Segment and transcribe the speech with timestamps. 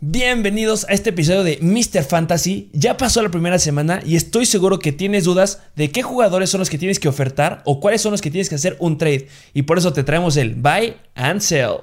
[0.00, 2.04] Bienvenidos a este episodio de Mr.
[2.04, 2.70] Fantasy.
[2.72, 6.60] Ya pasó la primera semana y estoy seguro que tienes dudas de qué jugadores son
[6.60, 9.26] los que tienes que ofertar o cuáles son los que tienes que hacer un trade.
[9.54, 11.78] Y por eso te traemos el Buy and Sell.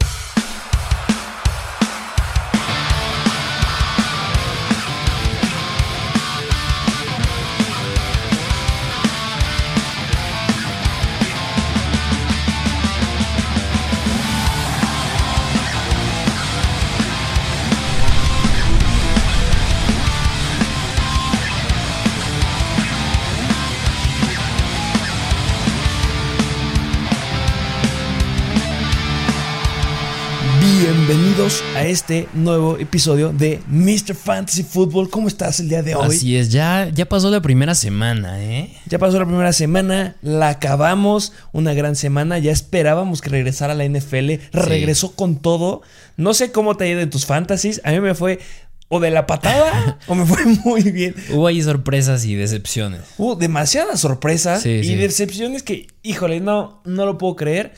[31.86, 34.16] A este nuevo episodio de Mr.
[34.16, 35.08] Fantasy Football.
[35.08, 36.16] ¿Cómo estás el día de hoy?
[36.16, 38.76] Así es, ya, ya pasó la primera semana, ¿eh?
[38.88, 43.76] Ya pasó la primera semana, la acabamos, una gran semana, ya esperábamos que regresara a
[43.76, 45.84] la NFL, regresó con todo.
[46.18, 48.40] No sé cómo te ha ido en tus fantasies, a mí me fue
[48.88, 51.14] o de la patada o me fue muy bien.
[51.32, 53.02] Hubo ahí sorpresas y decepciones.
[53.20, 54.96] Hubo demasiadas sorpresas Sí, y sí.
[54.96, 57.74] decepciones que, híjole, no, no lo puedo creer.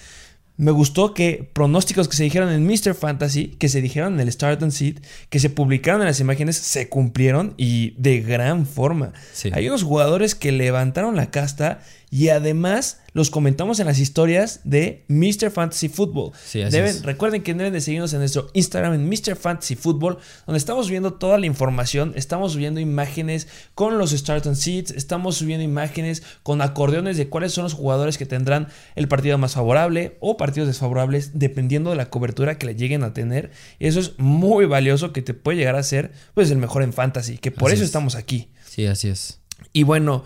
[0.57, 2.95] Me gustó que pronósticos que se dijeron en Mr.
[2.95, 4.99] Fantasy, que se dijeron en el Start and Seed,
[5.29, 9.13] que se publicaron en las imágenes, se cumplieron y de gran forma.
[9.33, 9.51] Sí.
[9.53, 15.03] Hay unos jugadores que levantaron la casta y además los comentamos en las historias de
[15.09, 15.51] Mr.
[15.51, 16.31] Fantasy Football.
[16.45, 17.03] Sí, así Deben- es.
[17.03, 19.35] Recuerden que deben de seguirnos en nuestro Instagram en Mr.
[19.35, 24.55] Fantasy Football, donde estamos subiendo toda la información, estamos subiendo imágenes con los Start and
[24.55, 29.37] Seeds, estamos subiendo imágenes con acordeones de cuáles son los jugadores que tendrán el partido
[29.37, 33.51] más favorable o partidos desfavorables, dependiendo de la cobertura que le lleguen a tener.
[33.79, 36.93] Y eso es muy valioso que te puede llegar a ser pues el mejor en
[36.93, 37.89] fantasy, que por Así eso es.
[37.89, 38.49] estamos aquí.
[38.65, 39.39] Sí, así es.
[39.73, 40.23] Y bueno,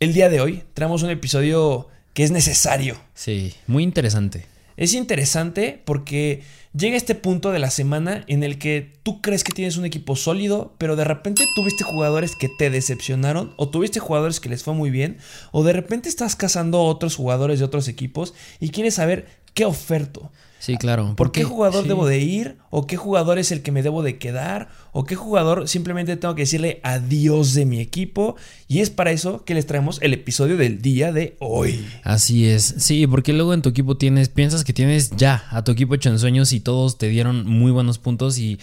[0.00, 2.96] el día de hoy traemos un episodio que es necesario.
[3.14, 4.46] Sí, muy interesante.
[4.76, 6.42] Es interesante porque
[6.76, 10.14] llega este punto de la semana en el que tú crees que tienes un equipo
[10.16, 14.74] sólido, pero de repente tuviste jugadores que te decepcionaron, o tuviste jugadores que les fue
[14.74, 15.16] muy bien,
[15.50, 20.30] o de repente estás cazando otros jugadores de otros equipos y quieres saber qué oferto.
[20.58, 21.14] Sí, claro.
[21.16, 21.88] ¿Por qué jugador sí.
[21.88, 22.56] debo de ir?
[22.70, 24.68] ¿O qué jugador es el que me debo de quedar?
[24.92, 28.36] ¿O qué jugador simplemente tengo que decirle adiós de mi equipo?
[28.66, 31.86] Y es para eso que les traemos el episodio del día de hoy.
[32.02, 32.74] Así es.
[32.78, 36.08] Sí, porque luego en tu equipo tienes, piensas que tienes ya a tu equipo hecho
[36.08, 38.58] en sueños y todos te dieron muy buenos puntos y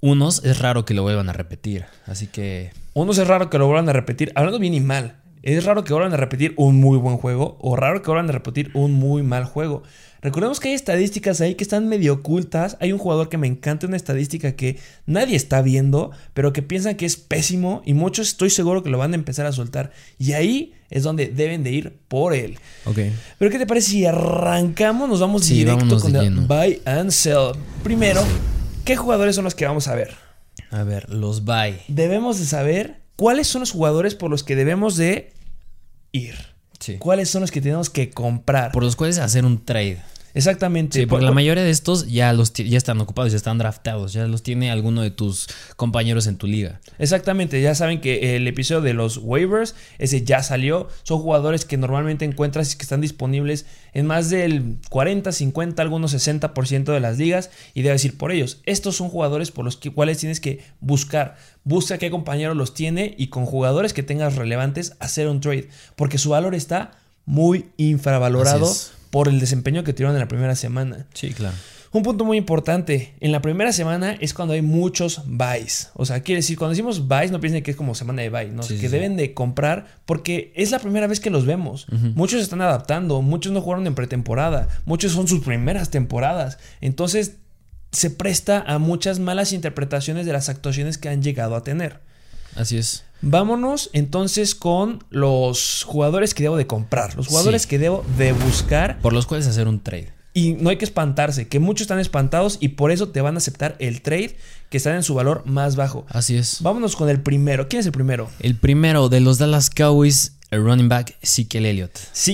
[0.00, 1.86] unos es raro que lo vuelvan a repetir.
[2.06, 5.16] Así que Unos es raro que lo vuelvan a repetir, hablando bien y mal.
[5.42, 8.32] Es raro que vuelvan a repetir un muy buen juego o raro que vuelvan a
[8.32, 9.82] repetir un muy mal juego.
[10.20, 12.76] Recordemos que hay estadísticas ahí que están medio ocultas.
[12.80, 16.96] Hay un jugador que me encanta, una estadística que nadie está viendo, pero que piensan
[16.96, 19.92] que es pésimo y muchos estoy seguro que lo van a empezar a soltar.
[20.18, 22.58] Y ahí es donde deben de ir por él.
[22.84, 22.98] Ok.
[23.38, 25.08] Pero ¿qué te parece si arrancamos?
[25.08, 27.52] Nos vamos Sí, directo con el buy and sell.
[27.82, 28.22] Primero,
[28.84, 30.14] ¿qué jugadores son los que vamos a ver?
[30.70, 31.80] A ver, los bye.
[31.88, 35.32] debemos de saber cuáles son los jugadores por los que debemos de
[36.12, 36.34] ir.
[36.78, 36.96] Sí.
[36.98, 38.72] ¿Cuáles son los que tenemos que comprar?
[38.72, 39.98] Por los cuales hacer un trade.
[40.34, 41.00] Exactamente.
[41.00, 44.12] Sí, porque Por- la mayoría de estos ya los ya están ocupados, ya están draftados,
[44.12, 46.80] ya los tiene alguno de tus compañeros en tu liga.
[46.98, 50.88] Exactamente, ya saben que el episodio de los waivers, ese ya salió.
[51.02, 56.12] Son jugadores que normalmente encuentras y que están disponibles en más del 40, 50, algunos
[56.14, 58.60] 60% de las ligas y debes ir por ellos.
[58.64, 61.36] Estos son jugadores por los que- cuales tienes que buscar.
[61.64, 66.18] Busca qué compañero los tiene y con jugadores que tengas relevantes hacer un trade, porque
[66.18, 66.92] su valor está
[67.24, 68.66] muy infravalorado.
[69.10, 71.06] Por el desempeño que tuvieron en la primera semana.
[71.14, 71.54] Sí, claro.
[71.90, 75.90] Un punto muy importante, en la primera semana es cuando hay muchos buys.
[75.94, 78.50] O sea, quiere decir, cuando decimos buys, no piensen que es como semana de buy,
[78.50, 78.62] ¿no?
[78.62, 81.86] Sí, que sí, deben de comprar porque es la primera vez que los vemos.
[82.14, 86.58] Muchos están adaptando, muchos no jugaron en pretemporada, muchos son sus primeras temporadas.
[86.82, 87.36] Entonces,
[87.90, 92.00] se presta a muchas malas interpretaciones de las actuaciones que han llegado a tener.
[92.56, 93.04] Así es.
[93.20, 97.68] Vámonos entonces con los jugadores que debo de comprar, los jugadores Sí.
[97.68, 100.12] que debo de buscar Por los cuales hacer un trade.
[100.34, 103.38] y no hay que espantarse, que muchos están espantados y por eso te van a
[103.38, 104.36] aceptar el trade
[104.70, 106.06] que está en su valor más bajo.
[106.10, 106.58] Así es.
[106.62, 107.68] Vámonos con el primero.
[107.68, 108.30] ¿Quién es el primero?
[108.38, 111.90] El primero de los Dallas Cowboys, el running back Ezekiel Elliott.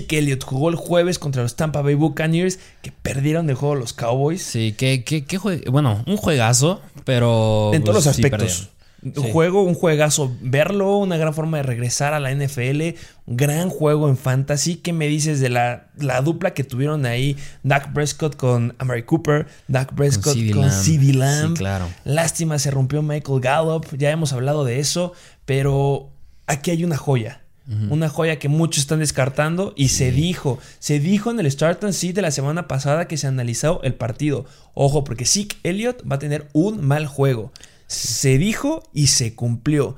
[0.07, 3.95] Que Elliott jugó el jueves contra los Tampa Bay Buccaneers que perdieron el juego los
[3.95, 5.25] Cowboys Sí, que, que,
[5.71, 8.69] bueno, un juegazo, pero en todos pues, los aspectos.
[9.05, 9.31] Un Sí.
[9.33, 12.95] juego, un juegazo, verlo, una gran forma de regresar a la NFL,
[13.27, 14.77] un gran juego en fantasy.
[14.77, 17.37] ¿Qué me dices de la, la dupla que tuvieron ahí?
[17.63, 20.73] Dak Prescott con Amari Cooper, Dak Prescott con Lamb.
[20.73, 21.49] CeeDee Lamb.
[21.49, 21.89] Sí, claro.
[22.05, 25.13] Lástima, se rompió Michael Gallup, ya hemos hablado de eso,
[25.45, 26.11] pero
[26.47, 27.41] aquí hay una joya.
[27.89, 31.95] Una joya que muchos están descartando y se dijo, se dijo en el Start and
[31.95, 34.45] Sit de la semana pasada que se analizó el partido.
[34.75, 37.53] Ojo, porque Zeke Elliott va a tener un mal juego.
[37.87, 39.97] Se dijo y se cumplió.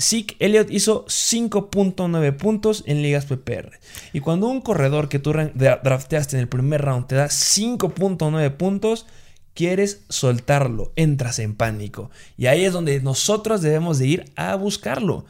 [0.00, 3.78] Zeke Elliott hizo 5.9 puntos en ligas PPR.
[4.12, 9.06] Y cuando un corredor que tú drafteaste en el primer round te da 5.9 puntos,
[9.54, 12.10] quieres soltarlo, entras en pánico.
[12.36, 15.24] Y ahí es donde nosotros debemos de ir a buscarlo.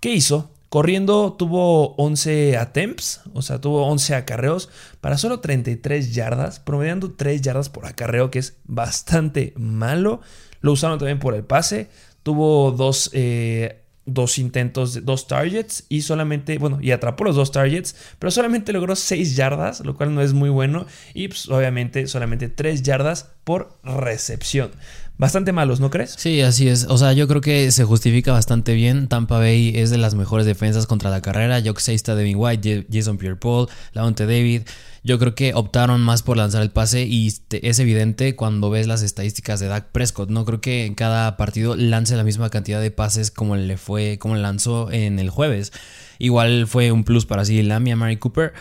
[0.00, 0.50] ¿Qué hizo?
[0.74, 7.42] Corriendo tuvo 11 attempts, o sea, tuvo 11 acarreos para solo 33 yardas, promediando 3
[7.42, 10.20] yardas por acarreo, que es bastante malo.
[10.62, 11.90] Lo usaron también por el pase.
[12.24, 17.96] Tuvo dos eh, dos intentos, dos targets y solamente, bueno, y atrapó los dos targets,
[18.18, 22.48] pero solamente logró 6 yardas, lo cual no es muy bueno y pues, obviamente solamente
[22.48, 24.72] 3 yardas por recepción.
[25.16, 26.16] Bastante malos, ¿no crees?
[26.18, 26.86] Sí, así es.
[26.88, 29.06] O sea, yo creo que se justifica bastante bien.
[29.06, 31.62] Tampa Bay es de las mejores defensas contra la carrera.
[31.64, 34.62] Jock está Devin White, Jason Pierre-Paul, Laonte David.
[35.04, 39.02] Yo creo que optaron más por lanzar el pase y es evidente cuando ves las
[39.02, 40.30] estadísticas de Dak Prescott.
[40.30, 44.18] No creo que en cada partido lance la misma cantidad de pases como le fue,
[44.18, 45.72] como lanzó en el jueves.
[46.18, 48.52] Igual fue un plus para CD Lamb y a Mary Cooper.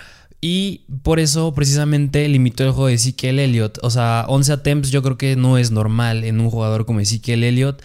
[0.46, 3.80] Y por eso precisamente limitó el juego de Ezekiel Elliott.
[3.82, 7.46] O sea, 11 attempts yo creo que no es normal en un jugador como Ezekiel
[7.46, 7.82] Elliott.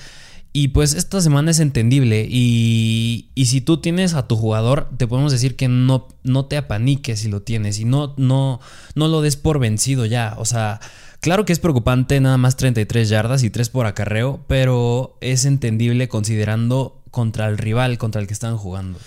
[0.53, 2.27] Y pues esta semana es entendible.
[2.29, 7.21] Y, si tú tienes a tu jugador, te podemos decir que no, no te apaniques
[7.21, 7.79] si lo tienes.
[7.79, 8.59] Y no, no,
[8.97, 10.35] no lo des por vencido ya.
[10.37, 10.81] O sea,
[11.21, 14.45] claro que es preocupante nada más 33 yardas y 3 por acarreo.
[14.49, 18.99] Pero es entendible considerando contra el rival contra el que están jugando.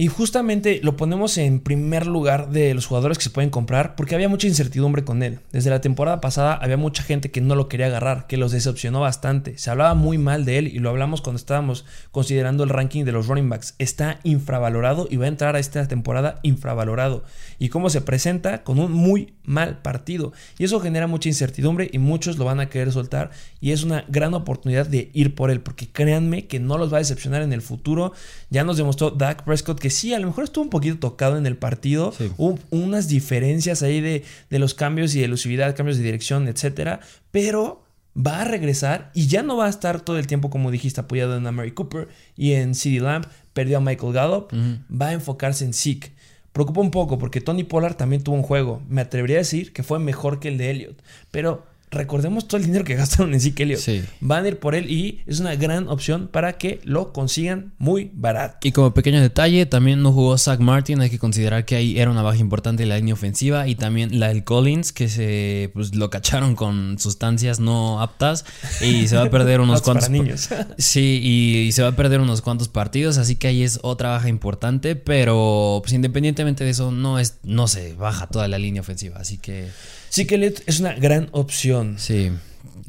[0.00, 4.14] Y justamente lo ponemos en primer lugar de los jugadores que se pueden comprar porque
[4.14, 5.40] había mucha incertidumbre con él.
[5.50, 9.00] Desde la temporada pasada había mucha gente que no lo quería agarrar, que los decepcionó
[9.00, 9.58] bastante.
[9.58, 13.10] Se hablaba muy mal de él y lo hablamos cuando estábamos considerando el ranking de
[13.10, 13.74] los running backs.
[13.78, 17.24] Está infravalorado y va a entrar a esta temporada infravalorado.
[17.58, 20.32] Y cómo se presenta con un muy mal partido.
[20.58, 23.30] Y eso genera mucha incertidumbre y muchos lo van a querer soltar.
[23.60, 26.98] Y es una gran oportunidad de ir por él porque créanme que no los va
[26.98, 28.12] a decepcionar en el futuro.
[28.48, 31.46] Ya nos demostró Dak Prescott que sí, a lo mejor estuvo un poquito tocado en
[31.46, 32.12] el partido.
[32.36, 37.00] Hubo unas diferencias ahí de, de, los cambios y de elusividad, cambios de dirección, etcétera.
[37.30, 37.84] Pero
[38.16, 41.36] va a regresar y ya no va a estar todo el tiempo, como dijiste, apoyado
[41.36, 43.26] en Mary Cooper y en CD Lamb.
[43.52, 44.52] Perdió a Michael Gallup.
[44.90, 46.12] Va a enfocarse en Zeke.
[46.52, 48.82] Preocupa un poco porque Tony Pollard también tuvo un juego.
[48.88, 51.02] Me atrevería a decir que fue mejor que el de Elliott.
[51.30, 54.04] Pero recordemos todo el dinero que gastaron en Zeke Sí.
[54.20, 58.10] Van a ir por él y es una gran opción para que lo consigan muy
[58.14, 58.58] barato.
[58.62, 61.00] Y como pequeño detalle, también no jugó Zach Martin.
[61.00, 64.18] Hay que considerar que ahí era una baja importante en la línea ofensiva y también
[64.18, 68.44] la del Collins, que se pues, lo cacharon con sustancias no aptas
[68.80, 70.10] y se va a perder unos cuantos.
[70.10, 70.48] niños.
[70.78, 73.18] sí, y, se va a perder unos cuantos partidos.
[73.18, 74.96] Así que ahí es otra baja importante.
[74.96, 79.18] Pero pues independientemente de eso, no es, no se baja toda la línea ofensiva.
[79.18, 79.68] Así que.
[80.08, 81.96] Sí que es una gran opción.
[81.98, 82.30] Sí.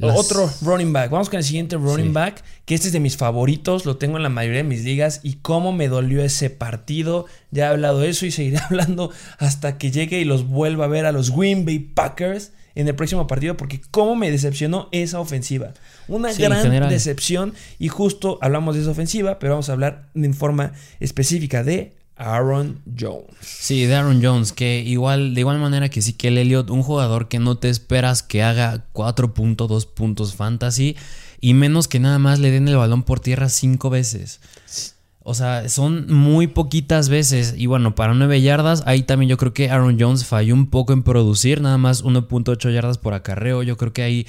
[0.02, 1.10] Otro running back.
[1.10, 4.22] Vamos con el siguiente running back, que este es de mis favoritos, lo tengo en
[4.22, 7.26] la mayoría de mis ligas y cómo me dolió ese partido.
[7.50, 10.88] Ya he hablado de eso y seguiré hablando hasta que llegue y los vuelva a
[10.88, 15.20] ver a los Green Bay Packers en el próximo partido porque cómo me decepcionó esa
[15.20, 15.74] ofensiva.
[16.08, 20.72] Una gran decepción y justo hablamos de esa ofensiva, pero vamos a hablar en forma
[20.98, 23.30] específica de Aaron Jones.
[23.40, 26.82] Sí, de Aaron Jones, que igual, de igual manera que sí que el Elliot, un
[26.82, 30.96] jugador que no te esperas que haga 4.2 puntos fantasy
[31.40, 34.40] y menos que nada más le den el balón por tierra cinco veces.
[35.22, 37.54] O sea, son muy poquitas veces.
[37.56, 40.92] Y bueno, para 9 yardas, ahí también yo creo que Aaron Jones falló un poco
[40.92, 43.62] en producir, nada más 1.8 yardas por acarreo.
[43.62, 44.26] Yo creo que ahí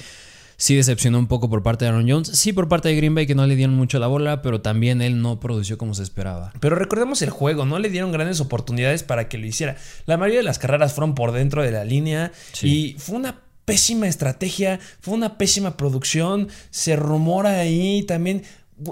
[0.62, 3.26] sí decepcionó un poco por parte de Aaron Jones, sí por parte de Green Bay
[3.26, 6.52] que no le dieron mucho la bola, pero también él no produció como se esperaba.
[6.60, 9.76] Pero recordemos el juego, no le dieron grandes oportunidades para que lo hiciera.
[10.06, 12.30] La mayoría de las carreras fueron por dentro de la línea
[12.62, 18.44] y fue una pésima estrategia, fue una pésima producción, se rumora ahí también.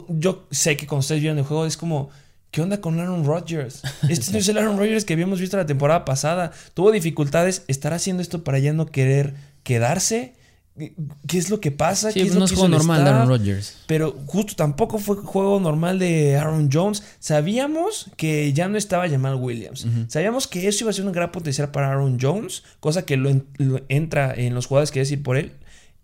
[0.08, 2.10] Yo sé que cuando ustedes vieron el juego es como,
[2.50, 3.82] ¿Qué onda con Aaron Rodgers?
[4.08, 6.50] Este no es el Aaron Rodgers que habíamos visto la temporada pasada.
[6.74, 7.62] Tuvo dificultades.
[7.68, 10.34] ¿Estará haciendo esto para ya no querer quedarse?
[11.26, 12.10] ¿Qué es lo que pasa?
[12.10, 13.76] Sí, no es juego normal de Aaron Rodgers.
[13.86, 17.02] Pero justo tampoco fue juego normal de Aaron Jones.
[17.18, 19.86] Sabíamos que ya no estaba Jamal Williams.
[20.08, 23.30] Sabíamos que eso iba a ser un gran potencial para Aaron Jones, cosa que lo,
[23.88, 25.52] entra en los jugadores que decir por él.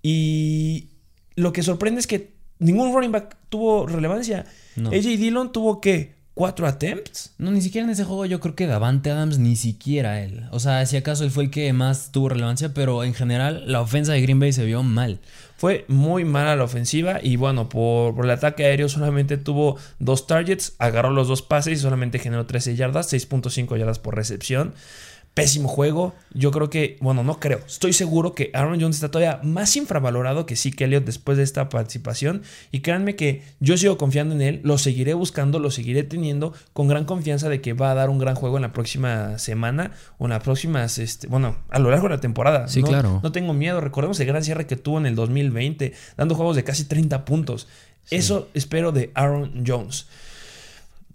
[0.02, 0.90] Y
[1.35, 4.47] lo que sorprende es que ningún running back tuvo relevancia.
[4.76, 7.33] AJ Dillon tuvo que cuatro attempts.
[7.38, 10.45] No, ni siquiera en ese juego yo creo que Davante Adams, ni siquiera él.
[10.50, 13.81] O sea, si acaso él fue el que más tuvo relevancia, pero en general la
[13.81, 15.19] ofensa de Green Bay se vio mal.
[15.57, 20.75] Fue muy mala la ofensiva y bueno, por, el ataque aéreo solamente tuvo dos targets,
[20.78, 24.75] agarró los dos pases y solamente generó 13 yardas, 6.5 yardas por recepción.
[25.37, 26.14] Pésimo juego.
[26.33, 30.47] Yo creo que, bueno, no creo, estoy seguro que Aaron Jones está todavía más infravalorado
[30.47, 32.40] que Zeke Elliott después de esta participación.
[32.73, 36.88] Y créanme que yo sigo confiando en él, lo seguiré buscando, lo seguiré teniendo con
[36.88, 40.25] gran confianza de que va a dar un gran juego en la próxima semana o
[40.25, 42.66] en las próximas, este, bueno, a lo largo de la temporada.
[42.66, 43.21] Sí, no, claro.
[43.23, 43.83] No tengo miedo.
[43.83, 47.69] Recordemos el gran cierre que tuvo en el 2020, dando juegos de casi 30 puntos.
[48.09, 50.07] Eso espero de Aaron Jones.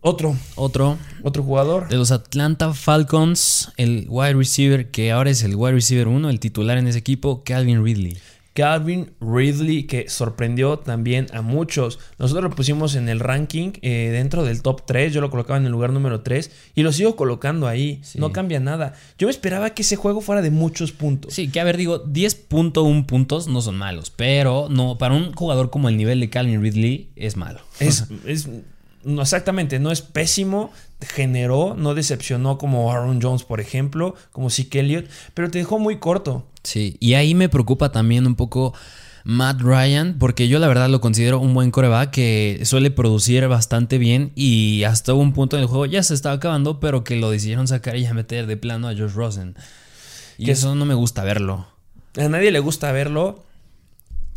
[0.03, 1.87] Otro, Otro otro jugador.
[1.87, 6.39] de los Atlanta Falcons, el wide receiver que ahora es el wide receiver 1, el
[6.39, 8.17] titular en ese equipo, Calvin Ridley.
[8.53, 11.99] Calvin Ridley, que sorprendió también a muchos.
[12.19, 15.13] Nosotros lo pusimos en el ranking eh, dentro del top 3.
[15.13, 18.01] Yo lo colocaba en el lugar número 3 y lo sigo colocando ahí.
[18.03, 18.19] Sí.
[18.19, 18.93] No cambia nada.
[19.17, 21.33] Yo me esperaba que ese juego fuera de muchos puntos.
[21.33, 25.69] Sí, que a ver, digo, 10.1 puntos no son malos, pero no, para un jugador
[25.69, 27.61] como el nivel de Calvin Ridley es malo.
[27.79, 28.49] Es, es-
[29.03, 34.79] no exactamente, no es pésimo, generó, no decepcionó como Aaron Jones, por ejemplo, como Zeke
[34.79, 36.45] Elliott, pero te dejó muy corto.
[36.63, 38.73] Sí, y ahí me preocupa también un poco
[39.23, 43.97] Matt Ryan, porque yo la verdad lo considero un buen coreback que suele producir bastante
[43.97, 47.31] bien y hasta un punto en el juego ya se estaba acabando, pero que lo
[47.31, 49.55] decidieron sacar y ya meter de plano a Josh Rosen.
[50.37, 51.67] Y Que eso no me gusta verlo.
[52.17, 53.43] A nadie le gusta verlo.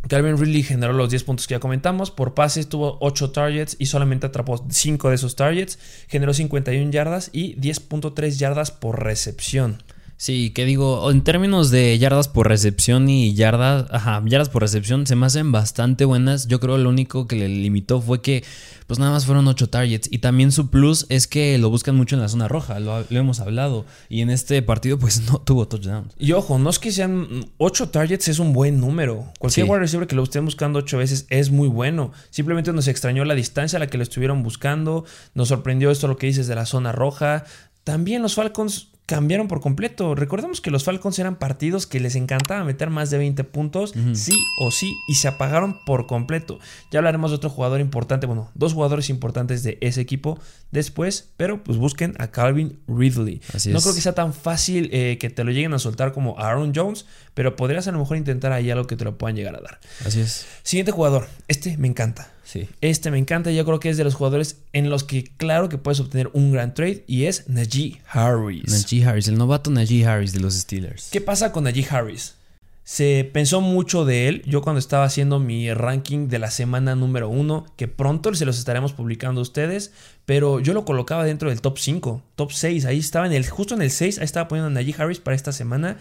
[0.08, 2.10] Calvin Ridley generó los 10 puntos que ya comentamos.
[2.10, 5.78] Por pases tuvo 8 targets y solamente atrapó 5 de esos targets.
[6.08, 9.82] Generó 51 yardas y 10.3 yardas por recepción.
[10.16, 15.06] Sí, que digo, en términos de yardas por recepción y yardas, ajá, yardas por recepción
[15.06, 16.46] se me hacen bastante buenas.
[16.46, 18.44] Yo creo lo único que le limitó fue que
[18.86, 22.14] pues nada más fueron 8 targets y también su plus es que lo buscan mucho
[22.16, 25.66] en la zona roja, lo, lo hemos hablado y en este partido pues no tuvo
[25.66, 26.14] touchdowns.
[26.18, 29.32] Y ojo, no es que sean 8 targets, es un buen número.
[29.38, 29.70] Cualquier Sí.
[29.70, 32.12] wide receiver que lo estén buscando 8 veces es muy bueno.
[32.30, 35.04] Simplemente nos extrañó la distancia a la que lo estuvieron buscando.
[35.34, 37.44] Nos sorprendió esto lo que dices de la zona roja.
[37.84, 40.14] También los Falcons cambiaron por completo.
[40.14, 44.34] Recordemos que los Falcons eran partidos que les encantaba meter más de 20 puntos, sí
[44.60, 46.58] o sí, y se apagaron por completo.
[46.90, 50.38] Ya hablaremos de otro jugador importante, bueno, dos jugadores importantes de ese equipo
[50.70, 53.42] después, pero pues busquen a Calvin Ridley.
[53.52, 53.84] Así no es.
[53.84, 57.04] creo que sea tan fácil eh, que te lo lleguen a soltar como Aaron Jones,
[57.34, 59.80] pero podrías a lo mejor intentar ahí algo que te lo puedan llegar a dar.
[60.06, 60.46] Así es.
[60.62, 62.30] Siguiente jugador, este me encanta.
[62.54, 62.68] Sí.
[62.80, 65.76] Este me encanta, yo creo que es de los jugadores en los que claro que
[65.76, 68.68] puedes obtener un gran trade y es Najee Harris.
[68.68, 71.08] Najee Harris, el novato Najee Harris de los Steelers.
[71.10, 72.36] ¿Qué pasa con Najee Harris?
[72.84, 74.42] Se pensó mucho de él.
[74.46, 78.56] Yo cuando estaba haciendo mi ranking de la semana número uno, que pronto se los
[78.56, 79.92] estaremos publicando a ustedes,
[80.24, 82.84] pero yo lo colocaba dentro del top 5, top 6.
[82.84, 85.34] Ahí estaba en el, justo en el 6, ahí estaba poniendo a Najee Harris para
[85.34, 85.98] esta semana.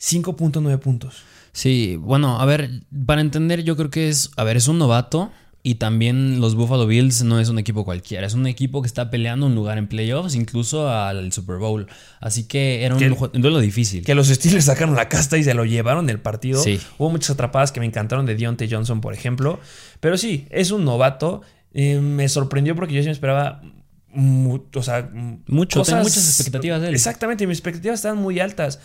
[0.00, 1.24] 5.9 puntos.
[1.52, 2.70] Sí, bueno, a ver,
[3.04, 5.32] para entender yo creo que es, a ver, es un novato
[5.64, 9.10] y también los Buffalo Bills no es un equipo cualquiera, es un equipo que está
[9.10, 11.86] peleando un lugar en playoffs, incluso al Super Bowl.
[12.20, 14.04] Así que era un, Que- ju- un duelo difícil.
[14.04, 16.60] Que los Steelers sacaron la casta y se lo llevaron del partido.
[16.62, 16.80] Sí.
[16.98, 19.60] Hubo muchas atrapadas que me encantaron de Deontay Johnson, por ejemplo.
[20.00, 21.42] Pero sí, es un novato.
[21.74, 23.62] Eh, me sorprendió porque yo sí me esperaba.
[24.14, 25.08] o sea,
[25.46, 26.94] Mucho, muchas expectativas de él.
[26.94, 28.80] Exactamente, mis expectativas estaban muy altas.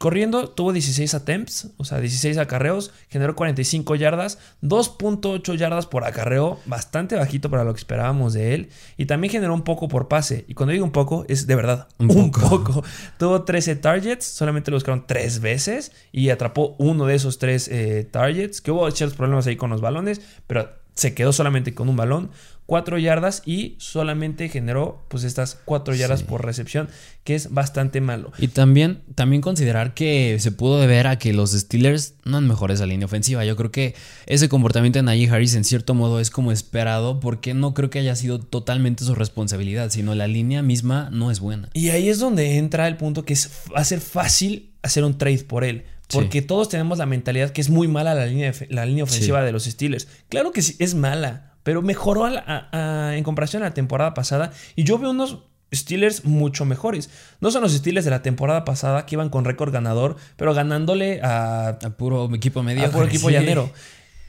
[0.00, 6.58] Corriendo, tuvo 16 attempts, o sea, 16 acarreos, generó 45 yardas, 2.8 yardas por acarreo,
[6.64, 10.46] bastante bajito para lo que esperábamos de él, y también generó un poco por pase.
[10.48, 12.64] Y cuando digo un poco, es de verdad, Un un, poco.
[12.64, 12.84] poco.
[13.18, 18.62] Tuvo 13 targets, solamente lo buscaron 3 veces y atrapó uno de esos 3 targets,
[18.62, 22.30] que hubo ciertos problemas ahí con los balones, pero se quedó solamente con un balón.
[22.70, 26.26] 4 yardas y solamente generó pues estas 4 yardas Sí.
[26.28, 26.88] por recepción,
[27.24, 28.30] que es bastante malo.
[28.38, 32.76] Y también, también considerar que se pudo deber a que los Steelers no han mejorado
[32.76, 33.44] esa línea ofensiva.
[33.44, 33.96] Yo creo que
[34.26, 37.98] ese comportamiento de Najee Harris en cierto modo es como esperado porque no creo que
[37.98, 41.70] haya sido totalmente su responsabilidad, sino la línea misma no es buena.
[41.74, 45.18] Y ahí es donde entra el punto que es, va a ser fácil hacer un
[45.18, 45.86] trade por él.
[46.12, 49.42] Porque todos tenemos la mentalidad que es muy mala la línea, de- la línea ofensiva
[49.42, 50.06] de los Steelers.
[50.28, 53.74] Claro que sí, es mala, pero mejoró a la- a- a- en comparación a la
[53.74, 54.52] temporada pasada.
[54.76, 55.38] Y yo veo unos
[55.72, 57.10] Steelers mucho mejores.
[57.40, 61.20] No son los Steelers de la temporada pasada que iban con récord ganador, pero ganándole
[61.22, 62.84] a, A puro equipo medio.
[62.84, 63.70] a puro equipo llanero.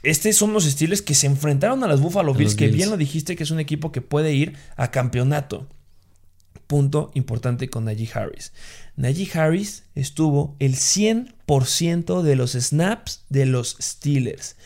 [0.04, 2.76] Estos son los Steelers que se enfrentaron a los Buffalo Bills, que Bills.
[2.76, 5.68] bien lo dijiste que es un equipo que puede ir a campeonato.
[6.66, 8.52] Punto importante con Najee Harris.
[8.96, 14.56] Najee Harris estuvo el 100% de los snaps de los Steelers.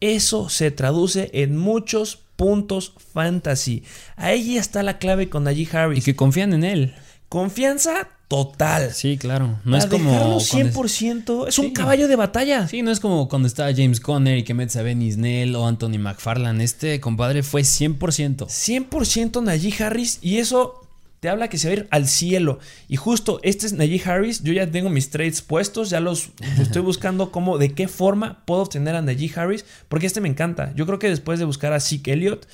[0.00, 3.82] Eso se traduce en muchos puntos fantasy.
[4.16, 6.04] Ahí está la clave con Najee Y Harris.
[6.04, 6.94] que confían en él.
[7.28, 8.92] Confianza total.
[8.92, 9.58] Sí, claro.
[9.64, 10.10] No Para es como.
[10.10, 11.46] dejarlo cuando- 100%.
[11.48, 11.60] Es Sí.
[11.62, 12.68] un caballo de batalla.
[12.68, 15.66] Sí, no es como cuando estaba James Conner y que metes a Benny Snell o
[15.66, 16.60] Anthony McFarland.
[16.60, 18.46] Este compadre fue 100%.
[18.48, 20.85] 100% Najee Harris y eso
[21.26, 22.60] te habla que se va a ir al cielo.
[22.86, 24.44] Y justo este es Najee Harris.
[24.44, 26.30] Yo ya tengo mis trades puestos, ya los
[26.60, 30.72] estoy buscando cómo, de qué forma puedo obtener a Najee Harris, porque este me encanta.
[30.76, 32.46] Yo creo que después de buscar a Zeke Elliott,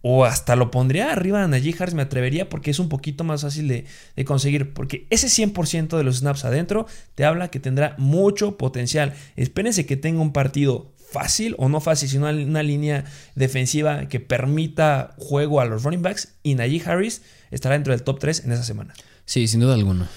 [0.00, 3.42] o hasta lo pondría arriba de Najee Harris, me atrevería porque es un poquito más
[3.42, 3.84] fácil de,
[4.16, 4.72] de, conseguir.
[4.72, 9.12] Porque ese 100% de los snaps adentro te habla que tendrá mucho potencial.
[9.36, 13.04] Espérense que tenga un partido fácil o no fácil, sino una línea
[13.34, 16.36] defensiva que permita juego a los running backs.
[16.42, 18.94] Y Najee Harris estará dentro del top 3 en esa semana.
[19.24, 20.08] Sí, sin duda alguna.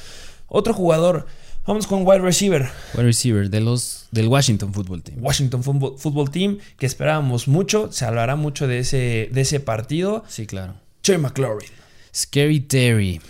[0.48, 1.28] Otro jugador.
[1.66, 2.70] Vamos con wide receiver.
[2.94, 5.18] Wide receiver de los, del Washington Football Team.
[5.22, 7.92] Washington Football, Team, que esperábamos mucho.
[7.92, 10.26] Se hablará mucho de ese, de ese partido.
[10.28, 10.76] Sí, claro.
[11.02, 11.70] Terry McLaurin.
[12.14, 13.22] Scary Terry.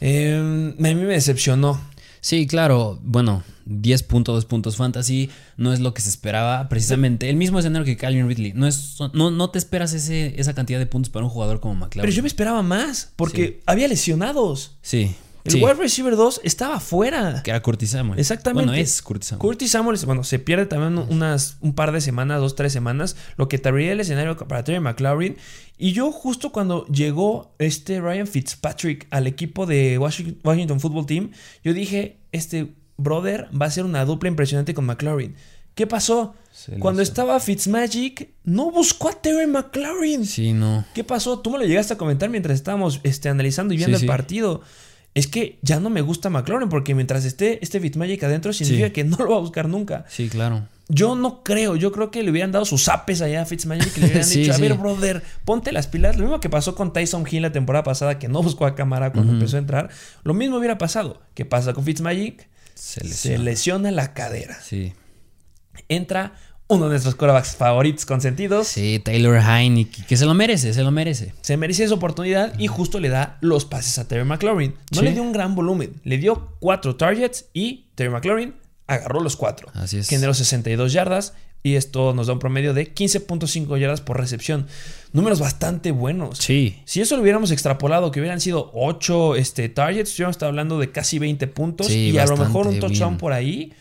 [0.00, 0.42] Eh, a
[0.82, 1.80] mí me decepcionó.
[2.20, 2.98] Sí, claro.
[3.02, 5.30] Bueno, 10 puntos, 2 puntos fantasy.
[5.56, 6.68] No es lo que se esperaba.
[6.68, 8.52] Precisamente el mismo escenario que Calvin Ridley.
[8.54, 11.74] No, es, no, no te esperas ese, esa cantidad de puntos para un jugador como
[11.74, 12.02] McLaren.
[12.02, 13.12] Pero yo me esperaba más.
[13.16, 13.62] Porque Sí.
[13.66, 14.76] había lesionados.
[14.82, 15.14] Sí.
[15.48, 15.64] El sí.
[15.64, 17.42] wide receiver 2 estaba fuera.
[17.42, 18.18] Que era Curtis Samuel.
[18.20, 18.66] Exactamente.
[18.66, 19.40] Bueno, es Curtis Samuel.
[19.40, 23.48] Curtis Samuel, bueno, se pierde también unas, un par de semanas, dos, tres semanas, lo
[23.48, 25.36] que te abriría el escenario para Terry McLaurin.
[25.76, 31.30] Y yo justo cuando llegó este Ryan Fitzpatrick al equipo de Washington, Washington Football Team,
[31.64, 35.34] yo dije, este brother va a ser una dupla impresionante con McLaurin.
[35.74, 36.34] ¿Qué pasó?
[36.80, 40.26] Cuando estaba Fitzmagic, no buscó a Terry McLaurin.
[40.26, 40.84] Sí, no.
[40.92, 41.38] ¿Qué pasó?
[41.38, 44.08] Tú me lo llegaste a comentar mientras estábamos este, analizando y viendo Sí, el sí.
[44.08, 44.62] partido.
[45.18, 48.92] Es que ya no me gusta McLaurin porque mientras esté este Fitzmagic adentro significa Sí.
[48.92, 50.04] que no lo va a buscar nunca.
[50.08, 50.68] Sí, claro.
[50.88, 54.00] Yo no creo, yo creo que le hubieran dado sus apes allá a Fitzmagic y
[54.00, 54.62] le hubieran Sí, dicho, a sí.
[54.62, 56.16] ver, brother, ponte las pilas.
[56.16, 59.12] Lo mismo que pasó con Tyson Hill la temporada pasada, que no buscó a cámara
[59.12, 59.88] cuando empezó a entrar.
[60.22, 61.20] Lo mismo hubiera pasado.
[61.34, 62.46] ¿Qué pasa con Fitzmagic?
[62.74, 63.42] Se Se lesiona.
[63.44, 64.56] lesiona la cadera.
[64.62, 64.92] Sí.
[65.88, 66.34] Entra
[66.68, 68.68] uno de nuestros quarterbacks favoritos consentidos.
[68.68, 70.04] Sí, Taylor Heineke.
[70.06, 71.32] Que se lo merece, se lo merece.
[71.40, 74.74] Se merecía esa oportunidad y justo le da los pases a Terry McLaurin.
[74.92, 75.04] No Sí.
[75.04, 78.54] le dio un gran volumen, le dio cuatro targets y Terry McLaurin
[78.86, 79.68] agarró los cuatro.
[79.74, 80.08] Así es.
[80.08, 84.66] Generó 62 yardas y esto nos da un promedio de 15.5 yardas por recepción.
[85.12, 86.38] Números bastante buenos.
[86.38, 86.80] Sí.
[86.84, 90.90] Si eso lo hubiéramos extrapolado, que hubieran sido 8 este, targets, hubiéramos estado hablando de
[90.92, 93.18] casi 20 puntos Sí, y a lo mejor un touchdown bien.
[93.18, 93.72] por ahí.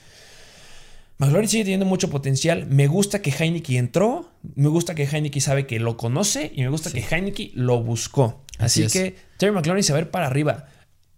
[1.19, 2.67] McLaurin sigue teniendo mucho potencial.
[2.67, 4.30] Me gusta que Heineke entró.
[4.56, 6.51] Me gusta que Heineke sabe que lo conoce.
[6.56, 8.43] Y me gusta que Heineke lo buscó.
[8.60, 8.93] Así, Así es.
[8.93, 10.65] que Terry McLaurin se va a ir para arriba.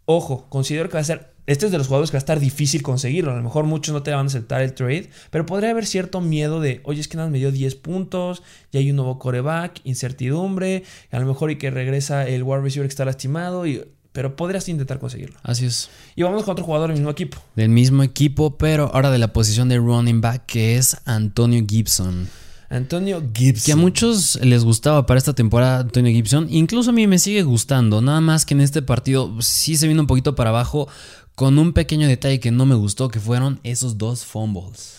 [0.06, 1.34] Ojo, considero que va a ser.
[1.48, 3.32] Este es de los jugadores que va a estar difícil conseguirlo.
[3.32, 5.10] A lo mejor muchos no te van a aceptar el trade.
[5.32, 8.44] Pero podría haber cierto miedo de, oye, es que nada me dio 10 puntos.
[8.72, 10.84] Y hay un nuevo coreback, incertidumbre.
[11.12, 13.66] A lo mejor y que regresa el wide receiver que está lastimado.
[13.66, 15.38] Y, pero podrías intentar conseguirlo.
[15.44, 15.90] Así es.
[16.16, 17.38] Y vamos con otro jugador del mismo equipo.
[17.56, 22.28] Del mismo equipo, pero ahora de la posición de running back, que es Antonio Gibson.
[22.70, 23.66] Antonio Gibson.
[23.66, 26.48] Que a muchos les gustaba para esta temporada Antonio Gibson.
[26.50, 28.02] Incluso a mí me sigue gustando.
[28.02, 30.88] Nada más que en este partido sí se vino un poquito para abajo.
[31.36, 34.98] Con un pequeño detalle que no me gustó, que fueron esos dos fumbles.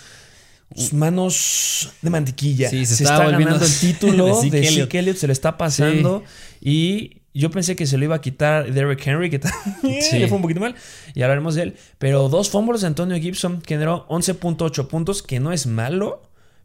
[0.74, 2.70] sus manos de mantequilla.
[2.70, 4.68] Sí, se se, estaba está volviendo ganando el título de.
[4.98, 5.16] Elliott.
[5.16, 6.24] se lo está pasando.
[6.62, 10.18] Y yo pensé que se lo iba a quitar Derrick Henry, que también Sí.
[10.18, 10.74] le fue un poquito mal.
[11.14, 11.74] Y hablaremos de él.
[11.98, 16.22] Pero dos fumbles de Antonio Gibson generó 11.8 puntos, que no es malo.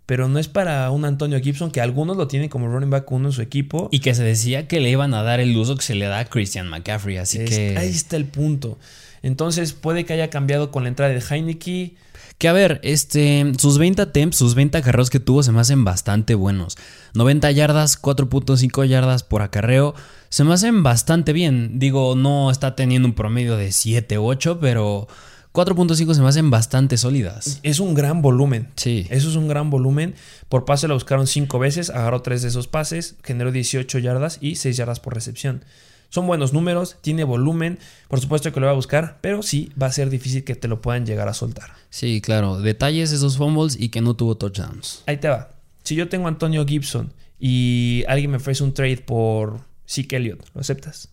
[0.07, 3.29] Pero no es para un Antonio Gibson que algunos lo tienen como running back uno
[3.29, 3.89] en su equipo.
[3.91, 6.19] Y que se decía que le iban a dar el uso que se le da
[6.19, 7.17] a Christian McCaffrey.
[7.17, 7.75] Así Es- que.
[7.77, 8.77] Ahí está el punto.
[9.23, 11.95] Entonces puede que haya cambiado con la entrada de Heineke.
[12.37, 15.85] Que a ver, este, sus 20 attempts, sus 20 acarreos que tuvo se me hacen
[15.85, 16.77] bastante buenos.
[17.13, 19.95] 90 yardas, 4.5 yardas por acarreo,
[20.29, 21.79] se me hacen bastante bien.
[21.79, 25.07] Digo, no está teniendo un promedio de 7, 8, pero
[25.53, 27.61] 4.5 se me hacen bastante sólidas.
[27.63, 28.67] Es un gran volumen.
[28.75, 29.07] Sí.
[29.09, 30.13] Eso es un gran volumen.
[30.49, 34.57] Por pase lo buscaron 5 veces, agarró 3 de esos pases, generó 18 yardas y
[34.57, 35.63] 6 yardas por recepción.
[36.09, 39.87] Son buenos números, tiene volumen, por supuesto que lo va a buscar, pero sí va
[39.87, 41.71] a ser difícil que te lo puedan llegar a soltar.
[41.89, 42.59] Sí, claro.
[42.61, 45.03] Detalles esos fumbles y que no tuvo touchdowns.
[45.07, 45.49] Ahí te va.
[45.83, 50.45] Si yo tengo a Antonio Gibson y alguien me ofrece un trade por Zeke Elliott,
[50.53, 51.09] ¿lo aceptas?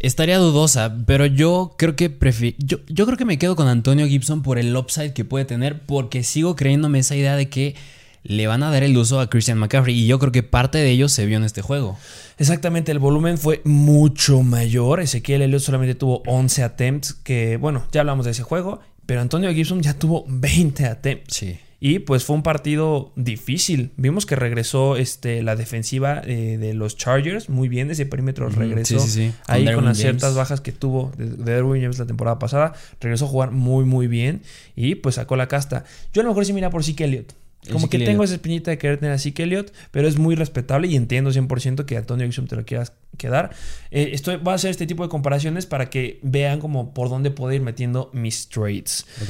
[0.00, 4.06] Estaría dudosa, pero yo creo que prefi- yo, yo creo que me quedo con Antonio
[4.06, 7.74] Gibson por el upside que puede tener, porque sigo creyéndome esa idea de que
[8.22, 10.90] le van a dar el uso a Christian McCaffrey y yo creo que parte de
[10.90, 11.98] ello se vio en este juego.
[12.38, 15.00] Exactamente, el volumen fue mucho mayor.
[15.00, 19.52] Ezequiel Elliott solamente tuvo 11 attempts, que bueno, ya hablamos de ese juego, pero Antonio
[19.52, 21.34] Gibson ya tuvo 20 attempts.
[21.34, 21.58] Sí.
[21.80, 23.92] Y pues fue un partido difícil.
[23.96, 27.90] Vimos que regresó este, la defensiva eh, de los Chargers muy bien.
[27.90, 29.32] Ese perímetro regresó sí, sí, sí.
[29.46, 29.98] Ahí con las James.
[29.98, 32.72] ciertas bajas que tuvo de, de Derwin James la temporada pasada.
[33.00, 34.42] Regresó a jugar muy, muy bien.
[34.74, 35.84] Y pues sacó la casta.
[36.12, 37.34] Yo a lo mejor sí mira por Zeke Elliott.
[37.72, 40.88] Como que tengo esa espinita de querer tener a Zeke Elliott, pero es muy respetable
[40.88, 43.50] y entiendo 100% que Antonio Gibson te lo quieras quedar.
[43.90, 47.30] Eh, estoy, voy a hacer este tipo de comparaciones para que vean como por dónde
[47.30, 49.04] puedo ir metiendo mis trades.
[49.22, 49.28] Ok.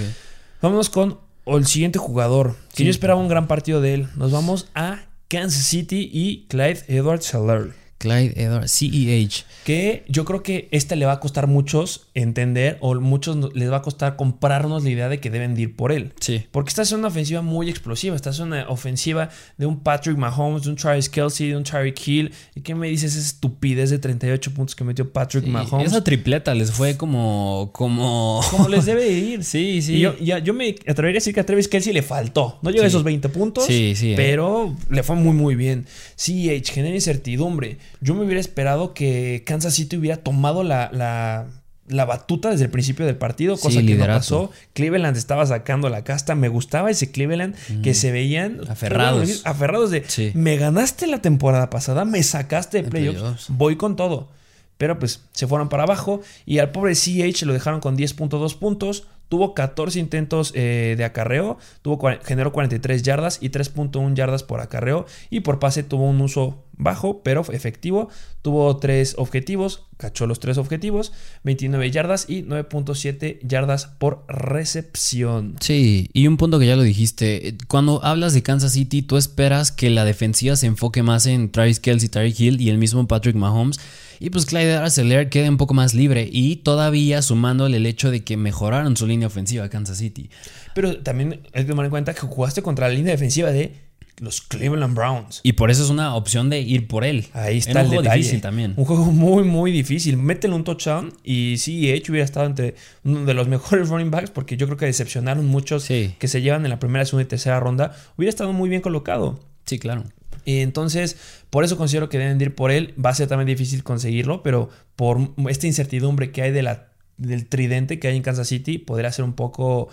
[0.63, 2.85] Vámonos con el siguiente jugador, que Sí.
[2.85, 4.09] yo esperaba un gran partido de él.
[4.17, 7.71] Nos vamos a Kansas City y Clyde Edwards Helaire.
[7.99, 9.45] Clyde Edwards, CEH.
[9.65, 13.79] Que yo creo que este le va a costar muchos entender o muchos les va
[13.79, 16.13] a costar comprarnos la idea de que deben de ir por él.
[16.21, 16.45] Sí.
[16.53, 18.15] Porque esta es una ofensiva muy explosiva.
[18.17, 22.07] Esta es una ofensiva de un Patrick Mahomes, de un Travis Kelsey, de un Tyreek
[22.07, 22.33] Hill.
[22.55, 25.89] ¿Y qué me dices esa estupidez de 38 puntos que metió Patrick Sí, Mahomes?
[25.89, 27.71] Esa tripleta les fue como.
[27.73, 28.41] como.
[28.51, 29.43] Como les debe ir.
[29.49, 29.95] Sí, sí.
[29.97, 32.59] Y yo, ya- yo me atrevería a decir que a Travis Kelsey le faltó.
[32.63, 32.91] No llegó a Sí.
[32.91, 33.65] esos 20 puntos.
[33.67, 34.17] Sí, sí, eh.
[34.17, 35.87] Pero le fue muy, muy bien.
[36.17, 37.79] CH genera incertidumbre.
[38.01, 41.47] Yo me hubiera esperado que Kansas City hubiera tomado la, la,
[41.89, 44.51] la batuta desde el principio del partido, Sí, cosa que no pasó.
[44.75, 46.35] Cleveland estaba sacando la casta.
[46.35, 49.43] Me gustaba ese Cleveland que se veían Aferrados.
[49.45, 50.31] Aferrados de Sí.
[50.35, 53.47] me ganaste la temporada pasada, me sacaste de playoffs, playoffs.
[53.51, 54.29] voy con todo.
[54.77, 59.09] Pero pues se fueron para abajo y al pobre CH lo dejaron con 10.2 puntos.
[59.29, 65.05] Tuvo 14 intentos eh, de acarreo, tuvo, generó 43 yardas y 3.1 yardas por acarreo.
[65.31, 68.09] Y por pase tuvo un uso bajo, pero efectivo.
[68.41, 71.13] Tuvo 3 objetivos, cachó los 3 objetivos,
[71.45, 75.57] 29 yardas y 9.7 yardas por recepción.
[75.61, 79.73] Sí, y un punto que ya lo dijiste, cuando hablas de Kansas City, tú esperas
[79.73, 83.37] que la defensiva se enfoque más en Travis Kelsey, Tyreek Hill y el mismo Patrick
[83.37, 83.79] Mahomes.
[84.21, 88.25] Y pues Clyde Arcelor quede un poco más libre y todavía sumándole el hecho de
[88.25, 90.29] que mejoraron su línea ofensiva a Kansas City.
[90.75, 93.88] Pero también hay que tomar en cuenta que jugaste contra la línea defensiva de
[94.21, 95.41] los Cleveland Browns.
[95.43, 97.27] Y por eso es una opción de ir por él.
[97.33, 98.19] Ahí está un el juego detalle.
[98.21, 98.75] difícil también.
[98.77, 100.17] Un juego muy, muy difícil.
[100.17, 104.31] Métele un touchdown y sí, hecho hubiera estado entre uno de los mejores running backs
[104.31, 106.15] porque yo creo que decepcionaron muchos Sí.
[106.19, 107.95] que se llevan en la primera, segunda y tercera ronda.
[108.17, 109.41] Hubiera estado muy bien colocado.
[109.67, 110.05] Sí, claro.
[110.45, 111.17] Y entonces,
[111.51, 112.95] por eso considero que deben de ir por él.
[113.05, 117.47] Va a ser también difícil conseguirlo, pero por esta incertidumbre que hay de la, del
[117.47, 119.89] tridente que hay en Kansas City, podría ser un poco,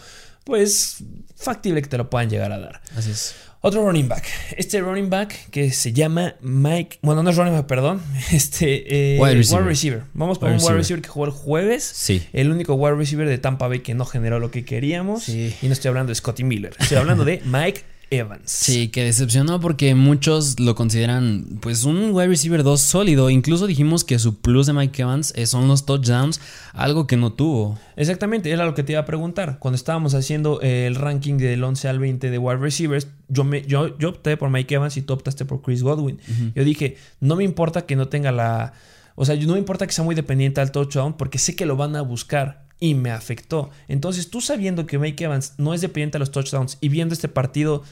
[0.45, 1.03] pues,
[1.35, 2.81] factible que te lo puedan llegar a dar.
[2.95, 3.35] Así es.
[3.65, 4.25] Otro running back.
[4.57, 6.99] Este running back que se llama Mike.
[7.01, 7.99] Bueno, no es running back, perdón.
[8.31, 9.15] Este.
[9.15, 10.03] eh, Wide receiver.
[10.13, 10.77] Vamos por Wide un wide receiver.
[10.77, 11.83] receiver que jugó el jueves.
[11.83, 12.21] Sí.
[12.31, 15.23] El único wide receiver de Tampa Bay que no generó lo que queríamos.
[15.23, 15.55] Sí.
[15.63, 16.75] Y no estoy hablando de Scotty Miller.
[16.79, 18.51] Estoy hablando de Mike Evans.
[18.51, 23.29] Sí, que decepcionó porque muchos lo consideran pues un wide receiver 2 sólido.
[23.29, 26.39] Incluso dijimos que su plus de Mike Evans eh, son los touchdowns,
[26.73, 27.77] algo que no tuvo.
[27.95, 29.59] Exactamente, era lo que te iba a preguntar.
[29.59, 33.61] Cuando estábamos haciendo eh, el ranking del 11 al 20 de wide receivers, yo, me,
[33.63, 36.19] yo, yo opté por Mike Evans y tú optaste por Chris Godwin.
[36.53, 38.73] Yo dije, no me importa que no tenga la...
[39.15, 41.77] O sea, no me importa que sea muy dependiente al touchdown porque sé que lo
[41.77, 43.69] van a buscar y me afectó.
[43.87, 47.27] Entonces, tú sabiendo que Mike Evans no es dependiente a los touchdowns y viendo este
[47.27, 47.83] partido,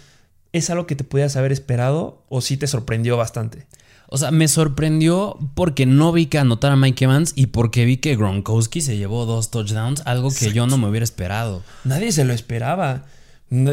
[0.52, 3.67] ¿es algo que te pudieras haber esperado o sí te sorprendió bastante?
[4.08, 8.15] O sea, me sorprendió porque no vi que anotara Mike Evans y porque vi que
[8.15, 11.63] Gronkowski se llevó dos touchdowns, algo que yo no me hubiera esperado.
[11.84, 13.06] Nadie se lo esperaba.